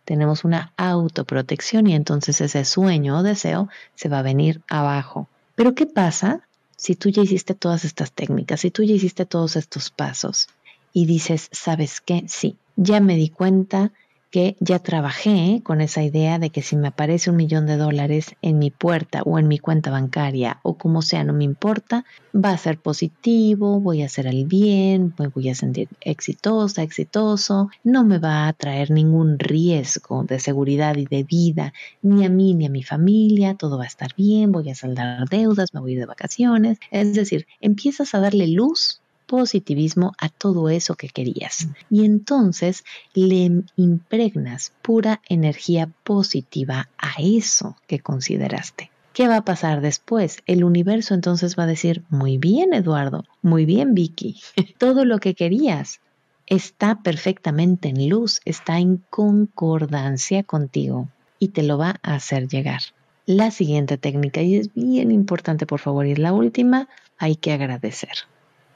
tenemos 0.09 0.43
una 0.43 0.73
autoprotección 0.79 1.87
y 1.87 1.95
entonces 1.95 2.41
ese 2.41 2.65
sueño 2.65 3.19
o 3.19 3.23
deseo 3.23 3.69
se 3.95 4.09
va 4.09 4.21
a 4.21 4.23
venir 4.23 4.63
abajo. 4.67 5.29
Pero 5.55 5.75
¿qué 5.75 5.85
pasa 5.85 6.49
si 6.79 6.95
tú 6.95 7.11
ya 7.11 7.21
hiciste 7.21 7.53
todas 7.53 7.85
estas 7.85 8.13
técnicas, 8.13 8.61
si 8.61 8.71
tú 8.71 8.85
ya 8.85 8.95
hiciste 8.95 9.27
todos 9.27 9.55
estos 9.57 9.91
pasos 9.91 10.49
y 10.95 11.05
dices, 11.05 11.51
¿sabes 11.53 12.01
qué? 12.01 12.25
Sí, 12.27 12.57
ya 12.75 13.01
me 13.01 13.17
di 13.17 13.29
cuenta 13.29 13.93
que 14.31 14.57
ya 14.61 14.79
trabajé 14.79 15.63
con 15.65 15.81
esa 15.81 16.03
idea 16.03 16.39
de 16.39 16.51
que 16.51 16.63
si 16.63 16.77
me 16.77 16.89
aparece 16.89 17.31
un 17.31 17.37
millón 17.37 17.67
de 17.67 17.77
dólares 17.77 18.35
en 18.43 18.59
mi 18.59 18.71
puerta 18.71 19.23
o 19.23 19.39
en 19.39 19.49
mi 19.49 19.59
cuenta 19.59 19.91
bancaria 19.91 20.61
o 20.63 20.75
como 20.75 21.03
sea, 21.03 21.25
no 21.25 21.33
me 21.33 21.45
importa, 21.45 22.05
va 22.35 22.51
a 22.51 22.59
ser 22.59 22.79
positivo, 22.79 23.81
voy 23.81 24.03
a 24.03 24.07
hacer 24.07 24.27
el 24.27 24.47
bien, 24.47 25.15
me 25.19 25.29
voy 25.29 25.49
a 25.49 25.55
sentir 25.55 25.89
exitosa, 26.01 26.83
exitoso, 26.83 27.71
no 27.85 28.05
me 28.05 28.19
va 28.19 28.49
a 28.49 28.53
traer 28.53 28.91
ningún 28.91 29.39
riesgo 29.39 30.25
de 30.25 30.39
seguridad 30.39 30.97
y 30.97 31.07
de 31.07 31.23
vida, 31.23 31.73
ni 32.03 32.25
a 32.25 32.29
mí 32.29 32.55
ni 32.55 32.67
a 32.67 32.71
mi 32.71 32.83
familia, 32.83 33.55
todo 33.55 33.79
va 33.79 33.85
a 33.85 33.89
estar 33.89 34.15
bien, 34.17 34.53
voy 34.53 34.71
a 34.71 34.75
saldar 34.75 35.29
deudas, 35.29 35.73
me 35.73 35.81
voy 35.81 35.95
de 35.95 36.07
vacaciones. 36.07 36.79
Es 36.91 37.15
decir, 37.15 37.47
empiezas 37.61 38.15
a 38.15 38.21
darle 38.21 38.47
luz 38.49 39.01
positivismo 39.29 40.15
a 40.19 40.31
todo 40.31 40.69
eso 40.71 40.97
que 40.97 41.09
querías. 41.09 41.69
Y 41.89 42.05
entonces 42.05 42.85
le 43.15 43.63
impregnas 43.77 44.73
pura 44.83 45.21
energía 45.29 45.89
positiva 46.03 46.89
a 46.99 47.13
eso 47.21 47.77
que 47.87 48.01
consideraste. 48.01 48.91
¿Qué 49.13 49.29
va 49.29 49.37
a 49.37 49.45
pasar 49.45 49.81
después? 49.81 50.39
El 50.47 50.65
universo 50.65 51.15
entonces 51.15 51.57
va 51.59 51.65
a 51.65 51.75
decir, 51.75 52.03
muy 52.09 52.39
bien 52.39 52.73
Eduardo, 52.73 53.25
muy 53.43 53.67
bien 53.67 53.95
Vicky, 53.95 54.41
todo 54.79 55.05
lo 55.05 55.19
que 55.19 55.35
querías 55.35 56.01
está 56.47 57.03
perfectamente 57.03 57.91
en 57.91 58.09
luz, 58.09 58.41
está 58.47 58.79
en 58.79 59.03
concordancia 59.11 60.43
contigo 60.43 61.09
y 61.39 61.49
te 61.49 61.63
lo 61.63 61.77
va 61.77 62.01
a 62.03 62.15
hacer 62.15 62.49
llegar. 62.49 62.81
La 63.27 63.51
siguiente 63.51 63.99
técnica, 63.99 64.41
y 64.41 64.57
es 64.57 64.73
bien 64.73 65.11
importante 65.11 65.67
por 65.67 65.81
favor, 65.81 66.07
y 66.07 66.13
es 66.13 66.19
la 66.19 66.33
última, 66.33 66.89
hay 67.19 67.37
que 67.37 67.53
agradecer 67.53 68.27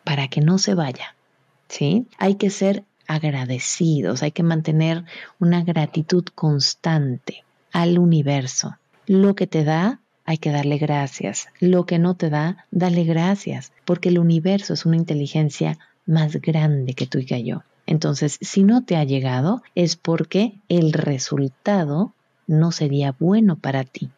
para 0.04 0.28
que 0.28 0.40
no 0.40 0.58
se 0.58 0.74
vaya. 0.74 1.14
¿sí? 1.72 2.06
Hay 2.18 2.34
que 2.34 2.50
ser 2.50 2.84
agradecidos, 3.06 4.22
hay 4.22 4.30
que 4.30 4.42
mantener 4.42 5.04
una 5.40 5.64
gratitud 5.64 6.24
constante 6.34 7.44
al 7.72 7.98
universo. 7.98 8.76
Lo 9.06 9.34
que 9.34 9.46
te 9.46 9.64
da, 9.64 10.00
hay 10.24 10.38
que 10.38 10.52
darle 10.52 10.78
gracias. 10.78 11.48
Lo 11.58 11.86
que 11.86 11.98
no 11.98 12.14
te 12.14 12.30
da, 12.30 12.66
dale 12.70 13.04
gracias, 13.04 13.72
porque 13.84 14.10
el 14.10 14.18
universo 14.18 14.74
es 14.74 14.86
una 14.86 14.96
inteligencia 14.96 15.78
más 16.06 16.36
grande 16.36 16.94
que 16.94 17.06
tú 17.06 17.18
y 17.18 17.26
que 17.26 17.42
yo. 17.42 17.62
Entonces, 17.86 18.38
si 18.40 18.62
no 18.62 18.84
te 18.84 18.96
ha 18.96 19.04
llegado, 19.04 19.62
es 19.74 19.96
porque 19.96 20.60
el 20.68 20.92
resultado 20.92 22.12
no 22.46 22.70
sería 22.70 23.16
bueno 23.18 23.56
para 23.56 23.84
ti. 23.84 24.10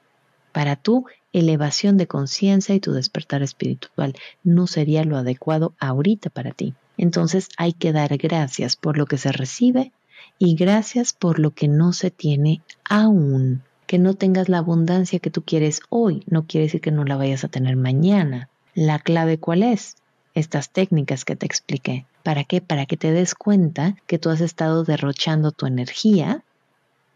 Para 0.53 0.77
tu 0.77 1.07
elevación 1.35 1.99
de 1.99 2.07
conciencia 2.07 2.75
y 2.75 2.81
tu 2.81 2.93
despertar 2.93 3.43
espiritual 3.43 4.15
no 4.45 4.67
sería 4.67 5.05
lo 5.05 5.17
adecuado 5.17 5.75
ahorita 5.79 6.31
para 6.31 6.53
ti. 6.53 6.75
Entonces 6.97 7.49
hay 7.59 7.73
que 7.73 7.93
dar 7.93 8.17
gracias 8.17 8.77
por 8.77 8.97
lo 8.97 9.07
que 9.07 9.19
se 9.19 9.33
recibe 9.33 9.93
y 10.39 10.55
gracias 10.55 11.13
por 11.13 11.41
lo 11.41 11.51
que 11.51 11.69
no 11.69 11.93
se 11.93 12.11
tiene 12.11 12.63
aún. 12.89 13.63
Que 13.87 13.99
no 13.99 14.15
tengas 14.15 14.49
la 14.49 14.59
abundancia 14.59 15.19
que 15.19 15.31
tú 15.31 15.43
quieres 15.43 15.81
hoy 15.91 16.23
no 16.27 16.47
quiere 16.47 16.67
decir 16.67 16.81
que 16.81 16.93
no 16.93 17.05
la 17.05 17.17
vayas 17.17 17.45
a 17.45 17.49
tener 17.49 17.77
mañana. 17.77 18.49
La 18.75 19.01
clave 19.01 19.39
cuál 19.39 19.65
es? 19.65 19.97
Estas 20.35 20.71
técnicas 20.71 21.25
que 21.25 21.37
te 21.37 21.47
expliqué. 21.47 22.07
¿Para 22.23 22.45
qué? 22.45 22.61
Para 22.61 22.87
que 22.87 22.97
te 22.97 23.13
des 23.13 23.35
cuenta 23.35 23.97
que 24.07 24.19
tú 24.19 24.31
has 24.31 24.41
estado 24.41 24.85
derrochando 24.85 25.53
tu 25.53 25.67
energía 25.67 26.45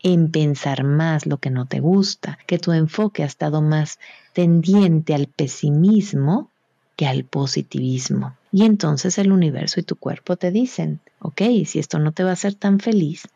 en 0.03 0.31
pensar 0.31 0.85
más 0.85 1.27
lo 1.27 1.39
que 1.39 1.51
no 1.51 1.67
te 1.67 1.81
gusta, 1.81 2.39
que 2.47 2.59
tu 2.59 2.73
enfoque 2.73 3.23
ha 3.23 3.27
estado 3.27 3.63
más 3.63 3.99
tendiente 4.33 5.15
al 5.15 5.27
pesimismo 5.27 6.51
que 6.97 7.07
al 7.07 7.25
positivismo. 7.25 8.37
Y 8.51 8.65
entonces 8.65 9.19
el 9.19 9.31
universo 9.31 9.79
y 9.79 9.85
tu 9.85 9.97
cuerpo 9.97 10.37
te 10.37 10.51
dicen, 10.51 11.01
ok, 11.21 11.43
si 11.67 11.79
esto 11.79 11.99
no 11.99 12.13
te 12.13 12.25
va 12.25 12.31
a 12.31 12.33
hacer 12.33 12.55
tan 12.55 12.81
feliz, 12.81 13.29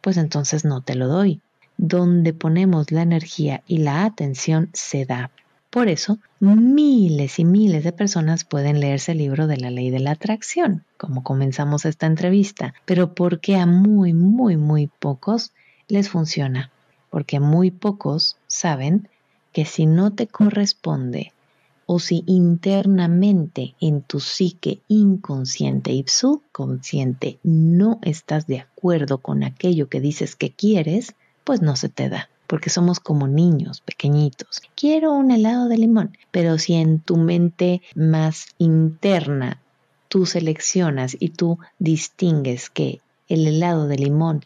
pues 0.00 0.16
entonces 0.16 0.64
no 0.64 0.80
te 0.80 0.94
lo 0.94 1.08
doy. 1.08 1.40
Donde 1.76 2.32
ponemos 2.32 2.90
la 2.90 3.02
energía 3.02 3.62
y 3.66 3.78
la 3.78 4.04
atención 4.04 4.70
se 4.72 5.04
da. 5.04 5.30
Por 5.70 5.88
eso, 5.88 6.18
miles 6.40 7.38
y 7.38 7.44
miles 7.44 7.84
de 7.84 7.92
personas 7.92 8.44
pueden 8.44 8.80
leerse 8.80 9.12
el 9.12 9.18
libro 9.18 9.46
de 9.46 9.56
la 9.56 9.70
ley 9.70 9.90
de 9.90 10.00
la 10.00 10.12
atracción, 10.12 10.84
como 10.96 11.22
comenzamos 11.22 11.84
esta 11.84 12.06
entrevista, 12.06 12.74
pero 12.86 13.14
porque 13.14 13.56
a 13.56 13.66
muy, 13.66 14.12
muy, 14.12 14.56
muy 14.56 14.88
pocos 14.88 15.52
les 15.90 16.08
funciona, 16.08 16.70
porque 17.10 17.40
muy 17.40 17.70
pocos 17.70 18.36
saben 18.46 19.08
que 19.52 19.64
si 19.64 19.86
no 19.86 20.12
te 20.12 20.26
corresponde 20.26 21.32
o 21.86 21.98
si 21.98 22.22
internamente 22.26 23.74
en 23.80 24.02
tu 24.02 24.20
psique 24.20 24.80
inconsciente 24.86 25.92
y 25.92 26.04
subconsciente 26.06 27.40
no 27.42 27.98
estás 28.02 28.46
de 28.46 28.60
acuerdo 28.60 29.18
con 29.18 29.42
aquello 29.42 29.88
que 29.88 30.00
dices 30.00 30.36
que 30.36 30.52
quieres, 30.52 31.16
pues 31.42 31.62
no 31.62 31.74
se 31.74 31.88
te 31.88 32.08
da, 32.08 32.30
porque 32.46 32.70
somos 32.70 33.00
como 33.00 33.26
niños 33.26 33.80
pequeñitos. 33.80 34.62
Quiero 34.76 35.12
un 35.12 35.32
helado 35.32 35.68
de 35.68 35.78
limón, 35.78 36.16
pero 36.30 36.58
si 36.58 36.74
en 36.74 37.00
tu 37.00 37.16
mente 37.16 37.82
más 37.96 38.46
interna 38.58 39.60
tú 40.06 40.26
seleccionas 40.26 41.16
y 41.18 41.30
tú 41.30 41.58
distingues 41.80 42.70
que 42.70 43.00
el 43.28 43.46
helado 43.48 43.88
de 43.88 43.96
limón 43.96 44.44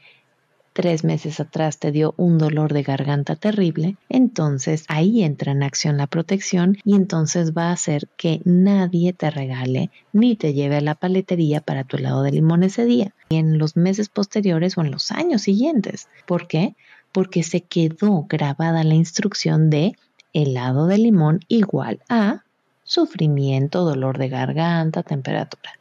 tres 0.75 1.05
meses 1.05 1.41
atrás 1.41 1.79
te 1.79 1.93
dio 1.93 2.15
un 2.19 2.37
dolor 2.37 2.75
de 2.75 2.83
garganta 2.83 3.37
terrible, 3.37 3.97
entonces 4.09 4.85
ahí 4.89 5.23
entra 5.23 5.53
en 5.53 5.63
acción 5.63 5.97
la 5.97 6.09
protección 6.09 6.77
y 6.85 6.97
entonces 6.97 7.53
va 7.57 7.69
a 7.69 7.73
hacer 7.73 8.09
que 8.17 8.43
nadie 8.45 9.13
te 9.13 9.31
regale 9.31 9.91
ni 10.13 10.37
te 10.37 10.53
lleve 10.53 10.77
a 10.77 10.81
la 10.83 10.97
paletería 10.97 11.61
para 11.61 11.85
tu 11.85 11.97
helado 11.97 12.23
de 12.23 12.33
limón 12.33 12.65
ese 12.65 12.85
día, 12.85 13.15
y 13.29 13.37
en 13.37 13.57
los 13.57 13.77
meses 13.77 14.09
posteriores 14.09 14.77
o 14.77 14.83
en 14.83 14.91
los 14.91 15.13
años 15.13 15.43
siguientes. 15.43 16.09
¿Por 16.27 16.49
qué? 16.49 16.75
Porque 17.13 17.45
se 17.45 17.61
quedó 17.61 18.27
grabada 18.29 18.83
la 18.83 18.95
instrucción 18.95 19.71
de 19.71 19.97
helado 20.33 20.89
de 20.89 20.99
limón 20.99 21.41
igual 21.47 22.01
a 22.09 22.43
sufrimiento, 22.83 23.85
dolor 23.85 24.19
de 24.19 24.29
garganta, 24.29 25.05
temperatura. 25.05 25.73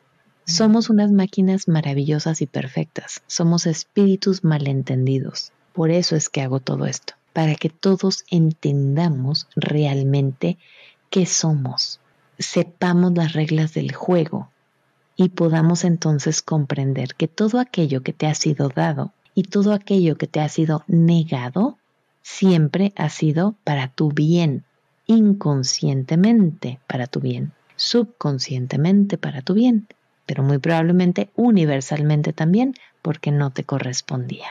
Somos 0.46 0.90
unas 0.90 1.10
máquinas 1.12 1.70
maravillosas 1.70 2.42
y 2.42 2.48
perfectas. 2.48 3.24
Somos 3.28 3.66
espíritus 3.66 4.44
malentendidos. 4.44 5.54
Por 5.72 5.90
eso 5.90 6.18
es 6.18 6.30
que 6.30 6.42
hago 6.42 6.60
todo 6.60 6.86
esto, 6.86 7.14
para 7.32 7.56
que 7.56 7.70
todos 7.70 8.26
entendamos 8.30 9.48
realmente 9.56 10.58
qué 11.10 11.26
somos, 11.26 12.02
sepamos 12.38 13.14
las 13.14 13.34
reglas 13.34 13.74
del 13.74 13.94
juego 13.94 14.50
y 15.16 15.30
podamos 15.30 15.86
entonces 15.86 16.42
comprender 16.42 17.16
que 17.16 17.28
todo 17.30 17.60
aquello 17.60 18.04
que 18.04 18.14
te 18.14 18.28
ha 18.28 18.36
sido 18.36 18.68
dado 18.68 19.14
y 19.34 19.44
todo 19.44 19.74
aquello 19.74 20.18
que 20.18 20.28
te 20.28 20.42
ha 20.42 20.50
sido 20.50 20.84
negado 20.88 21.78
siempre 22.22 22.94
ha 22.98 23.10
sido 23.10 23.56
para 23.64 23.88
tu 23.88 24.12
bien, 24.12 24.66
inconscientemente 25.08 26.80
para 26.88 27.08
tu 27.08 27.22
bien, 27.22 27.54
subconscientemente 27.78 29.18
para 29.18 29.42
tu 29.42 29.54
bien 29.54 29.88
pero 30.26 30.44
muy 30.44 30.58
probablemente 30.58 31.30
universalmente 31.36 32.34
también 32.34 32.74
porque 33.02 33.32
no 33.32 33.52
te 33.52 33.64
correspondía. 33.64 34.48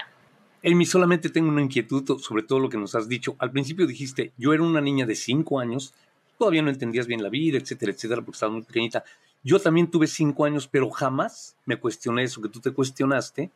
Elmi, 0.62 0.86
solamente 0.86 1.28
tengo 1.28 1.48
una 1.48 1.62
inquietud 1.62 2.20
sobre 2.20 2.44
todo 2.44 2.60
lo 2.60 2.68
que 2.68 2.78
nos 2.78 2.94
has 2.94 3.08
dicho. 3.08 3.34
Al 3.38 3.50
principio 3.50 3.86
dijiste, 3.86 4.32
yo 4.36 4.52
era 4.52 4.62
una 4.62 4.80
niña 4.80 5.06
de 5.06 5.16
cinco 5.16 5.58
años, 5.58 5.92
todavía 6.38 6.62
no 6.62 6.70
entendías 6.70 7.06
bien 7.06 7.22
la 7.22 7.30
vida, 7.30 7.58
etcétera, 7.58 7.92
etcétera, 7.92 8.22
porque 8.22 8.36
estaba 8.36 8.52
muy 8.52 8.62
pequeñita. 8.62 9.02
Yo 9.42 9.58
también 9.58 9.90
tuve 9.90 10.06
cinco 10.06 10.44
años, 10.44 10.68
pero 10.68 10.88
jamás 10.90 11.56
me 11.66 11.76
cuestioné 11.76 12.22
eso 12.22 12.40
que 12.40 12.48
tú 12.48 12.60
te 12.60 12.70
cuestionaste 12.70 13.50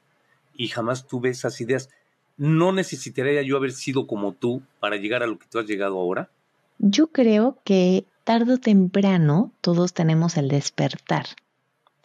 y 0.56 0.68
jamás 0.68 1.06
tuve 1.06 1.28
esas 1.30 1.60
ideas. 1.60 1.90
¿No 2.36 2.72
necesitaría 2.72 3.42
yo 3.42 3.56
haber 3.56 3.72
sido 3.72 4.06
como 4.06 4.32
tú 4.32 4.62
para 4.80 4.96
llegar 4.96 5.22
a 5.22 5.26
lo 5.28 5.38
que 5.38 5.46
tú 5.46 5.60
has 5.60 5.66
llegado 5.66 5.98
ahora? 5.98 6.28
Yo 6.78 7.06
creo 7.06 7.58
que 7.64 8.04
tarde 8.24 8.54
o 8.54 8.58
temprano 8.58 9.52
todos 9.60 9.94
tenemos 9.94 10.36
el 10.36 10.48
despertar. 10.48 11.26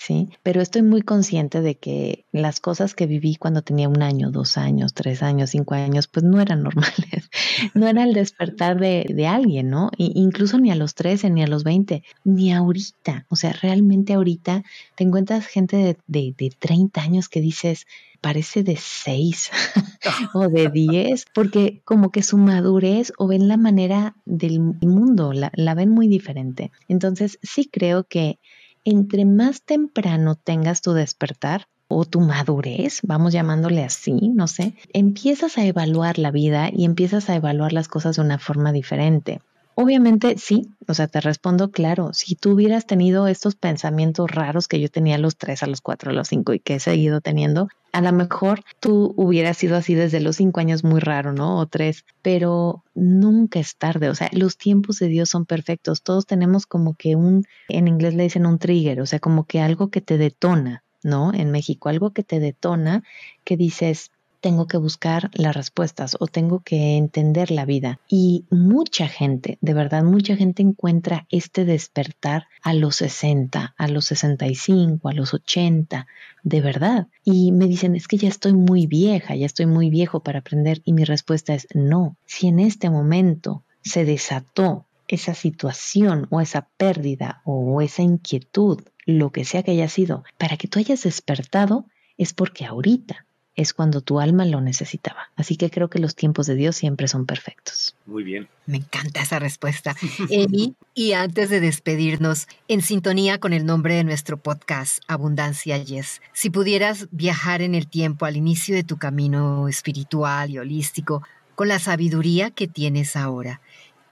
¿Sí? 0.02 0.30
Pero 0.42 0.62
estoy 0.62 0.82
muy 0.82 1.04
consciente 1.04 1.62
de 1.62 1.76
que 1.76 2.26
las 2.32 2.60
cosas 2.60 2.96
que 2.96 3.06
viví 3.06 3.36
cuando 3.36 3.62
tenía 3.62 3.88
un 3.88 4.02
año, 4.02 4.32
dos 4.32 4.58
años, 4.58 4.96
tres 4.96 5.22
años, 5.22 5.52
cinco 5.52 5.76
años, 5.76 6.08
pues 6.08 6.24
no 6.26 6.42
eran 6.42 6.64
normales. 6.64 7.30
No 7.76 7.88
era 7.88 8.04
el 8.04 8.14
despertar 8.14 8.80
de, 8.80 9.06
de 9.08 9.28
alguien, 9.28 9.70
¿no? 9.70 9.92
incluso 9.98 10.58
ni 10.58 10.72
a 10.72 10.76
los 10.76 10.96
13, 10.96 11.30
ni 11.30 11.44
a 11.44 11.48
los 11.48 11.64
20, 11.64 12.04
ni 12.24 12.52
ahorita. 12.52 13.28
O 13.30 13.36
sea, 13.36 13.54
realmente 13.54 14.14
ahorita 14.14 14.64
te 14.96 15.04
encuentras 15.04 15.46
gente 15.46 15.78
de, 15.78 15.98
de, 16.08 16.34
de 16.36 16.50
30 16.58 17.00
años 17.00 17.30
que 17.30 17.40
dices, 17.40 17.86
parece 18.22 18.64
de 18.64 18.78
6 18.78 19.52
o 20.34 20.48
de 20.48 20.70
10, 20.70 21.26
porque 21.32 21.82
como 21.86 22.12
que 22.12 22.24
su 22.24 22.38
madurez 22.38 23.14
o 23.20 23.28
ven 23.28 23.48
la 23.48 23.58
manera 23.58 24.16
del 24.26 24.60
mundo, 24.60 25.32
la, 25.32 25.52
la 25.54 25.76
ven 25.76 25.90
muy 25.90 26.08
diferente. 26.08 26.72
Entonces, 26.88 27.38
sí 27.44 27.70
creo 27.72 28.06
que 28.06 28.40
entre 28.84 29.26
más 29.26 29.62
temprano 29.62 30.36
tengas 30.36 30.82
tu 30.82 30.94
despertar 30.94 31.68
o 31.88 32.06
tu 32.06 32.22
madurez, 32.22 33.00
vamos 33.04 33.34
llamándole 33.34 33.84
así, 33.84 34.30
no 34.30 34.48
sé, 34.48 34.76
empiezas 34.94 35.58
a 35.58 35.66
evaluar 35.66 36.18
la 36.18 36.32
vida 36.32 36.70
y 36.72 36.86
empiezas 36.86 37.30
a 37.30 37.36
evaluar 37.36 37.74
las 37.74 37.88
cosas 37.88 38.16
de 38.16 38.22
una 38.22 38.40
forma 38.40 38.72
diferente. 38.72 39.42
Obviamente 39.76 40.38
sí, 40.38 40.70
o 40.88 40.94
sea, 40.94 41.08
te 41.08 41.22
respondo 41.22 41.72
claro, 41.72 42.14
si 42.14 42.36
tú 42.36 42.52
hubieras 42.52 42.86
tenido 42.86 43.28
estos 43.28 43.56
pensamientos 43.56 44.30
raros 44.30 44.68
que 44.68 44.80
yo 44.80 44.90
tenía 44.90 45.16
a 45.16 45.20
los 45.20 45.38
tres, 45.38 45.64
a 45.64 45.68
los 45.68 45.82
cuatro, 45.82 46.12
a 46.12 46.14
los 46.14 46.28
cinco 46.28 46.54
y 46.54 46.60
que 46.60 46.76
he 46.76 46.80
seguido 46.80 47.22
teniendo, 47.22 47.70
a 47.94 48.02
lo 48.02 48.12
mejor 48.12 48.64
tú 48.80 49.14
hubieras 49.18 49.58
sido 49.58 49.78
así 49.78 49.96
desde 49.96 50.20
los 50.20 50.36
cinco 50.36 50.60
años 50.60 50.84
muy 50.84 51.00
raro, 51.00 51.34
¿no? 51.34 51.58
O 51.58 51.68
tres, 51.68 52.06
pero 52.22 52.84
nunca 52.96 53.60
es 53.60 53.78
tarde, 53.78 54.10
o 54.10 54.16
sea, 54.16 54.30
los 54.34 54.58
tiempos 54.58 55.00
de 55.00 55.08
Dios 55.08 55.30
son 55.30 55.46
perfectos, 55.46 56.04
todos 56.04 56.26
tenemos 56.26 56.66
como 56.66 56.96
que 56.96 57.16
un, 57.16 57.46
en 57.70 57.88
inglés 57.88 58.14
le 58.14 58.24
dicen 58.24 58.46
un 58.46 58.60
trigger, 58.60 59.02
o 59.02 59.06
sea, 59.06 59.20
como 59.20 59.46
que 59.46 59.62
algo 59.62 59.90
que 59.90 60.02
te 60.02 60.18
detona, 60.18 60.84
¿no? 61.02 61.34
En 61.34 61.50
México, 61.52 61.90
algo 61.90 62.12
que 62.12 62.24
te 62.24 62.40
detona, 62.40 63.04
que 63.44 63.58
dices, 63.58 64.12
tengo 64.42 64.68
que 64.68 64.78
buscar 64.78 65.30
las 65.34 65.56
respuestas 65.56 66.18
o 66.20 66.28
tengo 66.28 66.60
que 66.60 66.98
entender 66.98 67.52
la 67.52 67.66
vida. 67.66 68.00
Y 68.10 68.46
mucha 68.50 69.08
gente, 69.08 69.58
de 69.62 69.74
verdad, 69.74 70.04
mucha 70.04 70.36
gente 70.36 70.64
encuentra 70.64 71.28
este 71.30 71.64
despertar 71.64 72.48
a 72.62 72.74
los 72.74 72.98
60, 72.98 73.76
a 73.78 73.88
los 73.88 74.06
65, 74.06 75.08
a 75.08 75.14
los 75.14 75.34
80, 75.34 76.08
de 76.44 76.62
verdad. 76.62 77.08
Y 77.24 77.52
me 77.52 77.68
dicen, 77.68 77.96
es 77.96 78.08
que 78.08 78.18
ya 78.18 78.28
estoy 78.28 78.54
muy 78.54 78.88
vieja, 78.88 79.36
ya 79.36 79.46
estoy 79.46 79.68
muy 79.68 79.90
viejo 79.90 80.22
para 80.22 80.40
aprender. 80.40 80.82
Y 80.84 80.94
mi 80.94 81.06
respuesta 81.06 81.54
es, 81.54 81.68
no, 81.74 82.18
si 82.26 82.48
en 82.48 82.60
este 82.60 82.90
momento 82.90 83.64
se 83.84 84.06
desató 84.06 84.86
esa 85.08 85.34
situación 85.36 86.28
o 86.30 86.42
esa 86.42 86.68
pérdida 86.78 87.42
o 87.46 87.82
esa 87.82 88.02
inquietud, 88.02 88.82
lo 89.06 89.32
que 89.32 89.46
sea 89.46 89.62
que 89.62 89.72
haya 89.72 89.88
sido, 89.88 90.24
para 90.38 90.58
que 90.58 90.68
tú 90.68 90.80
hayas 90.80 91.04
despertado, 91.04 91.86
es 92.18 92.34
porque 92.34 92.66
ahorita 92.66 93.26
es 93.56 93.74
cuando 93.74 94.02
tu 94.02 94.20
alma 94.20 94.46
lo 94.46 94.62
necesitaba. 94.62 95.30
Así 95.36 95.58
que 95.58 95.70
creo 95.70 95.90
que 95.90 96.00
los 96.00 96.16
tiempos 96.16 96.48
de 96.48 96.56
Dios 96.56 96.76
siempre 96.76 97.08
son 97.08 97.26
perfectos. 97.26 97.96
Muy 98.06 98.24
bien. 98.24 98.48
Me 98.66 98.78
encanta 98.78 99.22
esa 99.22 99.40
respuesta. 99.40 99.96
Emi, 100.30 100.76
y 100.94 101.14
antes 101.14 101.50
de 101.50 101.60
despedirnos, 101.60 102.48
en 102.68 102.82
sintonía 102.82 103.40
con 103.40 103.54
el 103.54 103.66
nombre 103.66 103.96
de 103.96 104.04
nuestro 104.04 104.38
podcast, 104.38 105.00
Abundancia 105.08 105.78
Yes, 105.78 106.22
si 106.34 106.50
pudieras 106.50 107.08
viajar 107.12 107.62
en 107.62 107.76
el 107.76 107.88
tiempo 107.88 108.26
al 108.26 108.38
inicio 108.38 108.76
de 108.76 108.84
tu 108.84 108.98
camino 108.98 109.68
espiritual 109.68 110.50
y 110.50 110.60
holístico, 110.60 111.24
con 111.56 111.68
la 111.68 111.80
sabiduría 111.80 112.52
que 112.52 112.68
tienes 112.68 113.16
ahora, 113.16 113.62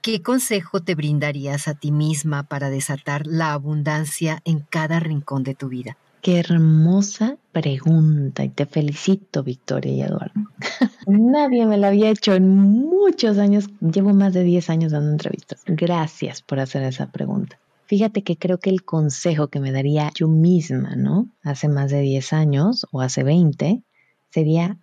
¿qué 0.02 0.22
consejo 0.22 0.80
te 0.80 0.94
brindarías 0.94 1.66
a 1.66 1.74
ti 1.74 1.90
misma 1.90 2.42
para 2.42 2.70
desatar 2.70 3.26
la 3.26 3.52
abundancia 3.52 4.40
en 4.44 4.60
cada 4.60 5.00
rincón 5.00 5.42
de 5.42 5.54
tu 5.54 5.68
vida? 5.68 5.96
Qué 6.22 6.38
hermosa 6.38 7.36
pregunta 7.52 8.44
y 8.44 8.50
te 8.50 8.66
felicito, 8.66 9.42
Victoria 9.42 9.92
y 9.92 10.02
Eduardo. 10.02 10.40
Nadie 11.06 11.64
me 11.64 11.78
la 11.78 11.88
había 11.88 12.10
hecho 12.10 12.34
en 12.34 12.54
muchos 12.56 13.38
años. 13.38 13.68
Llevo 13.80 14.12
más 14.12 14.34
de 14.34 14.44
10 14.44 14.70
años 14.70 14.92
dando 14.92 15.10
entrevistas. 15.10 15.62
Gracias 15.66 16.42
por 16.42 16.60
hacer 16.60 16.82
esa 16.82 17.06
pregunta. 17.10 17.58
Fíjate 17.86 18.22
que 18.22 18.36
creo 18.36 18.58
que 18.58 18.70
el 18.70 18.84
consejo 18.84 19.48
que 19.48 19.60
me 19.60 19.72
daría 19.72 20.12
yo 20.14 20.28
misma, 20.28 20.94
¿no? 20.94 21.26
Hace 21.42 21.68
más 21.68 21.90
de 21.90 22.00
10 22.00 22.32
años 22.34 22.86
o 22.92 23.00
hace 23.00 23.24
20, 23.24 23.82
sería 24.30 24.76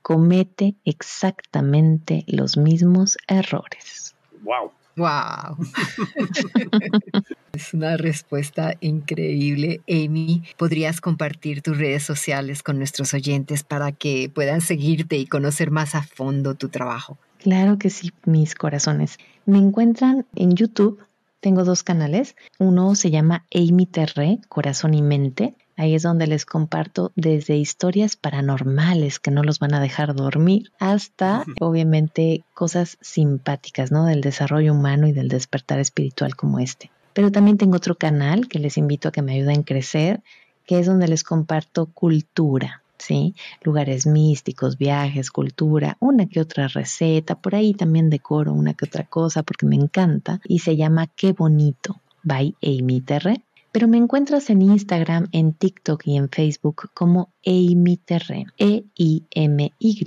comete 0.00 0.74
exactamente 0.84 2.24
los 2.26 2.56
mismos 2.56 3.16
errores. 3.28 4.14
¡Wow! 4.42 4.72
¡Wow! 4.96 5.56
es 7.52 7.74
una 7.74 7.96
respuesta 7.96 8.74
increíble. 8.80 9.80
Amy, 9.88 10.42
¿podrías 10.56 11.00
compartir 11.00 11.62
tus 11.62 11.78
redes 11.78 12.02
sociales 12.02 12.62
con 12.62 12.78
nuestros 12.78 13.14
oyentes 13.14 13.62
para 13.62 13.92
que 13.92 14.30
puedan 14.32 14.60
seguirte 14.60 15.16
y 15.16 15.26
conocer 15.26 15.70
más 15.70 15.94
a 15.94 16.02
fondo 16.02 16.54
tu 16.54 16.68
trabajo? 16.68 17.18
Claro 17.38 17.78
que 17.78 17.90
sí, 17.90 18.12
mis 18.24 18.54
corazones. 18.54 19.18
Me 19.46 19.58
encuentran 19.58 20.26
en 20.36 20.54
YouTube. 20.54 21.02
Tengo 21.40 21.64
dos 21.64 21.82
canales. 21.82 22.36
Uno 22.58 22.94
se 22.94 23.10
llama 23.10 23.46
Amy 23.52 23.86
Terré, 23.86 24.38
Corazón 24.48 24.94
y 24.94 25.02
Mente. 25.02 25.56
Ahí 25.76 25.94
es 25.94 26.02
donde 26.02 26.26
les 26.26 26.44
comparto 26.44 27.12
desde 27.16 27.56
historias 27.56 28.16
paranormales 28.16 29.18
que 29.18 29.30
no 29.30 29.42
los 29.42 29.58
van 29.58 29.74
a 29.74 29.80
dejar 29.80 30.14
dormir 30.14 30.70
hasta 30.78 31.44
obviamente 31.60 32.44
cosas 32.54 32.98
simpáticas, 33.00 33.90
¿no? 33.90 34.04
Del 34.04 34.20
desarrollo 34.20 34.72
humano 34.72 35.06
y 35.06 35.12
del 35.12 35.28
despertar 35.28 35.78
espiritual 35.80 36.36
como 36.36 36.58
este. 36.58 36.90
Pero 37.14 37.30
también 37.30 37.58
tengo 37.58 37.76
otro 37.76 37.96
canal 37.96 38.48
que 38.48 38.58
les 38.58 38.76
invito 38.76 39.08
a 39.08 39.12
que 39.12 39.22
me 39.22 39.32
ayuden 39.32 39.60
a 39.60 39.64
crecer, 39.64 40.22
que 40.66 40.78
es 40.78 40.86
donde 40.86 41.08
les 41.08 41.24
comparto 41.24 41.86
cultura, 41.86 42.82
¿sí? 42.98 43.34
Lugares 43.62 44.06
místicos, 44.06 44.78
viajes, 44.78 45.30
cultura, 45.30 45.96
una 46.00 46.26
que 46.26 46.40
otra 46.40 46.68
receta, 46.68 47.40
por 47.40 47.54
ahí 47.54 47.74
también 47.74 48.10
decoro 48.10 48.52
una 48.52 48.74
que 48.74 48.84
otra 48.84 49.04
cosa 49.04 49.42
porque 49.42 49.66
me 49.66 49.76
encanta 49.76 50.40
y 50.44 50.60
se 50.60 50.76
llama 50.76 51.06
Qué 51.06 51.32
bonito 51.32 52.00
by 52.22 52.54
Amy 52.62 53.00
Terre 53.00 53.42
pero 53.72 53.88
me 53.88 53.96
encuentras 53.96 54.50
en 54.50 54.62
Instagram, 54.62 55.28
en 55.32 55.54
TikTok 55.54 56.06
y 56.06 56.16
en 56.16 56.28
Facebook 56.28 56.90
como 56.94 57.30
Amy 57.44 57.96
Terre, 57.96 58.46
E-I-M-Y 58.58 60.04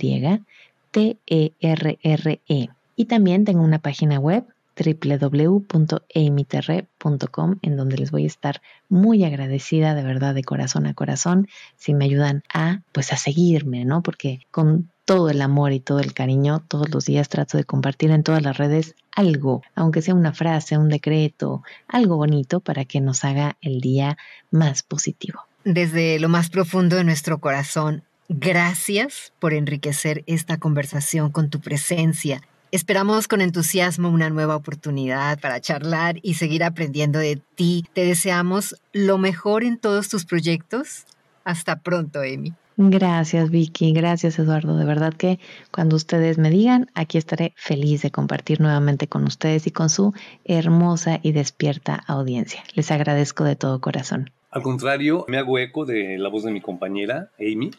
T-E-R-R-E. 0.92 2.68
Y 2.98 3.04
también 3.04 3.44
tengo 3.44 3.62
una 3.62 3.80
página 3.80 4.18
web 4.18 4.46
www.amyterre.com 4.76 7.56
en 7.62 7.76
donde 7.76 7.96
les 7.96 8.10
voy 8.10 8.24
a 8.24 8.26
estar 8.26 8.60
muy 8.88 9.24
agradecida 9.24 9.94
de 9.94 10.02
verdad 10.02 10.34
de 10.34 10.44
corazón 10.44 10.86
a 10.86 10.94
corazón 10.94 11.48
si 11.76 11.94
me 11.94 12.04
ayudan 12.04 12.42
a 12.52 12.82
pues 12.92 13.12
a 13.12 13.16
seguirme, 13.16 13.84
¿no? 13.84 14.02
Porque 14.02 14.40
con 14.50 14.90
todo 15.06 15.30
el 15.30 15.40
amor 15.40 15.72
y 15.72 15.80
todo 15.80 16.00
el 16.00 16.12
cariño, 16.12 16.62
todos 16.66 16.90
los 16.90 17.06
días 17.06 17.28
trato 17.28 17.56
de 17.56 17.64
compartir 17.64 18.10
en 18.10 18.24
todas 18.24 18.42
las 18.42 18.58
redes 18.58 18.96
algo, 19.14 19.62
aunque 19.74 20.02
sea 20.02 20.14
una 20.14 20.32
frase, 20.32 20.76
un 20.76 20.88
decreto, 20.88 21.62
algo 21.88 22.16
bonito 22.16 22.60
para 22.60 22.84
que 22.84 23.00
nos 23.00 23.24
haga 23.24 23.56
el 23.62 23.80
día 23.80 24.18
más 24.50 24.82
positivo. 24.82 25.40
Desde 25.64 26.18
lo 26.18 26.28
más 26.28 26.50
profundo 26.50 26.96
de 26.96 27.04
nuestro 27.04 27.38
corazón, 27.38 28.02
gracias 28.28 29.32
por 29.38 29.54
enriquecer 29.54 30.24
esta 30.26 30.58
conversación 30.58 31.30
con 31.30 31.50
tu 31.50 31.60
presencia. 31.60 32.42
Esperamos 32.72 33.28
con 33.28 33.40
entusiasmo 33.40 34.08
una 34.08 34.28
nueva 34.28 34.56
oportunidad 34.56 35.38
para 35.38 35.60
charlar 35.60 36.16
y 36.22 36.34
seguir 36.34 36.64
aprendiendo 36.64 37.18
de 37.18 37.40
ti. 37.54 37.84
Te 37.92 38.04
deseamos 38.04 38.76
lo 38.92 39.18
mejor 39.18 39.62
en 39.62 39.78
todos 39.78 40.08
tus 40.08 40.24
proyectos. 40.24 41.06
Hasta 41.44 41.80
pronto, 41.80 42.20
Amy. 42.20 42.52
Gracias 42.78 43.50
Vicky, 43.50 43.92
gracias 43.92 44.38
Eduardo. 44.38 44.76
De 44.76 44.84
verdad 44.84 45.14
que 45.14 45.38
cuando 45.70 45.96
ustedes 45.96 46.36
me 46.36 46.50
digan, 46.50 46.90
aquí 46.94 47.16
estaré 47.16 47.54
feliz 47.56 48.02
de 48.02 48.10
compartir 48.10 48.60
nuevamente 48.60 49.06
con 49.06 49.24
ustedes 49.24 49.66
y 49.66 49.70
con 49.70 49.88
su 49.88 50.12
hermosa 50.44 51.18
y 51.22 51.32
despierta 51.32 52.02
audiencia. 52.06 52.62
Les 52.74 52.90
agradezco 52.90 53.44
de 53.44 53.56
todo 53.56 53.80
corazón. 53.80 54.30
Al 54.50 54.62
contrario, 54.62 55.24
me 55.28 55.38
hago 55.38 55.58
eco 55.58 55.86
de 55.86 56.18
la 56.18 56.28
voz 56.28 56.44
de 56.44 56.50
mi 56.50 56.60
compañera 56.60 57.30
Amy, 57.38 57.70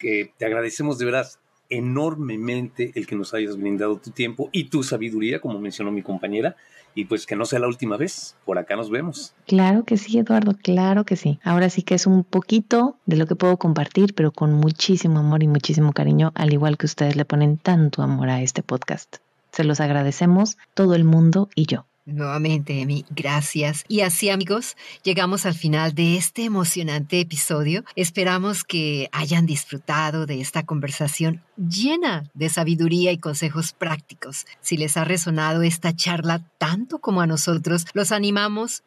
que 0.00 0.32
te 0.36 0.46
agradecemos 0.46 0.98
de 0.98 1.04
verdad 1.04 1.28
enormemente 1.72 2.92
el 2.94 3.06
que 3.06 3.16
nos 3.16 3.32
hayas 3.32 3.56
brindado 3.56 3.96
tu 3.96 4.10
tiempo 4.10 4.50
y 4.52 4.64
tu 4.64 4.82
sabiduría, 4.82 5.40
como 5.40 5.58
mencionó 5.58 5.90
mi 5.90 6.02
compañera, 6.02 6.54
y 6.94 7.06
pues 7.06 7.24
que 7.24 7.34
no 7.34 7.46
sea 7.46 7.60
la 7.60 7.66
última 7.66 7.96
vez. 7.96 8.36
Por 8.44 8.58
acá 8.58 8.76
nos 8.76 8.90
vemos. 8.90 9.34
Claro 9.46 9.84
que 9.84 9.96
sí, 9.96 10.18
Eduardo, 10.18 10.54
claro 10.62 11.04
que 11.04 11.16
sí. 11.16 11.38
Ahora 11.42 11.70
sí 11.70 11.82
que 11.82 11.94
es 11.94 12.06
un 12.06 12.24
poquito 12.24 12.96
de 13.06 13.16
lo 13.16 13.26
que 13.26 13.36
puedo 13.36 13.56
compartir, 13.56 14.14
pero 14.14 14.32
con 14.32 14.52
muchísimo 14.52 15.20
amor 15.20 15.42
y 15.42 15.48
muchísimo 15.48 15.92
cariño, 15.92 16.32
al 16.34 16.52
igual 16.52 16.76
que 16.76 16.86
ustedes 16.86 17.16
le 17.16 17.24
ponen 17.24 17.56
tanto 17.56 18.02
amor 18.02 18.28
a 18.28 18.42
este 18.42 18.62
podcast. 18.62 19.16
Se 19.52 19.64
los 19.64 19.80
agradecemos 19.80 20.58
todo 20.74 20.94
el 20.94 21.04
mundo 21.04 21.48
y 21.54 21.66
yo. 21.66 21.86
Nuevamente, 22.04 22.80
Emi, 22.80 23.04
gracias. 23.10 23.84
Y 23.86 24.00
así, 24.00 24.28
amigos, 24.28 24.76
llegamos 25.04 25.46
al 25.46 25.54
final 25.54 25.94
de 25.94 26.16
este 26.16 26.44
emocionante 26.44 27.20
episodio. 27.20 27.84
Esperamos 27.94 28.64
que 28.64 29.08
hayan 29.12 29.46
disfrutado 29.46 30.26
de 30.26 30.40
esta 30.40 30.64
conversación 30.64 31.42
llena 31.56 32.24
de 32.34 32.48
sabiduría 32.48 33.12
y 33.12 33.18
consejos 33.18 33.72
prácticos. 33.72 34.46
Si 34.60 34.76
les 34.76 34.96
ha 34.96 35.04
resonado 35.04 35.62
esta 35.62 35.94
charla 35.94 36.42
tanto 36.58 36.98
como 36.98 37.20
a 37.20 37.28
nosotros, 37.28 37.86
los 37.94 38.10
animamos 38.10 38.82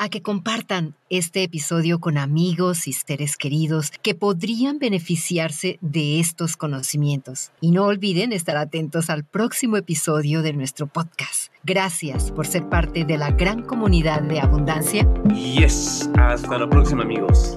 a 0.00 0.08
que 0.08 0.22
compartan 0.22 0.94
este 1.10 1.42
episodio 1.42 2.00
con 2.00 2.16
amigos 2.16 2.88
y 2.88 2.94
seres 2.94 3.36
queridos 3.36 3.92
que 4.02 4.14
podrían 4.14 4.78
beneficiarse 4.78 5.78
de 5.82 6.20
estos 6.20 6.56
conocimientos. 6.56 7.52
Y 7.60 7.70
no 7.70 7.84
olviden 7.84 8.32
estar 8.32 8.56
atentos 8.56 9.10
al 9.10 9.24
próximo 9.24 9.76
episodio 9.76 10.40
de 10.40 10.54
nuestro 10.54 10.86
podcast. 10.86 11.52
Gracias 11.64 12.32
por 12.32 12.46
ser 12.46 12.66
parte 12.70 13.04
de 13.04 13.18
la 13.18 13.32
gran 13.32 13.62
comunidad 13.62 14.22
de 14.22 14.40
abundancia. 14.40 15.06
Yes, 15.34 16.08
hasta 16.16 16.56
la 16.56 16.68
próxima 16.70 17.02
amigos. 17.02 17.56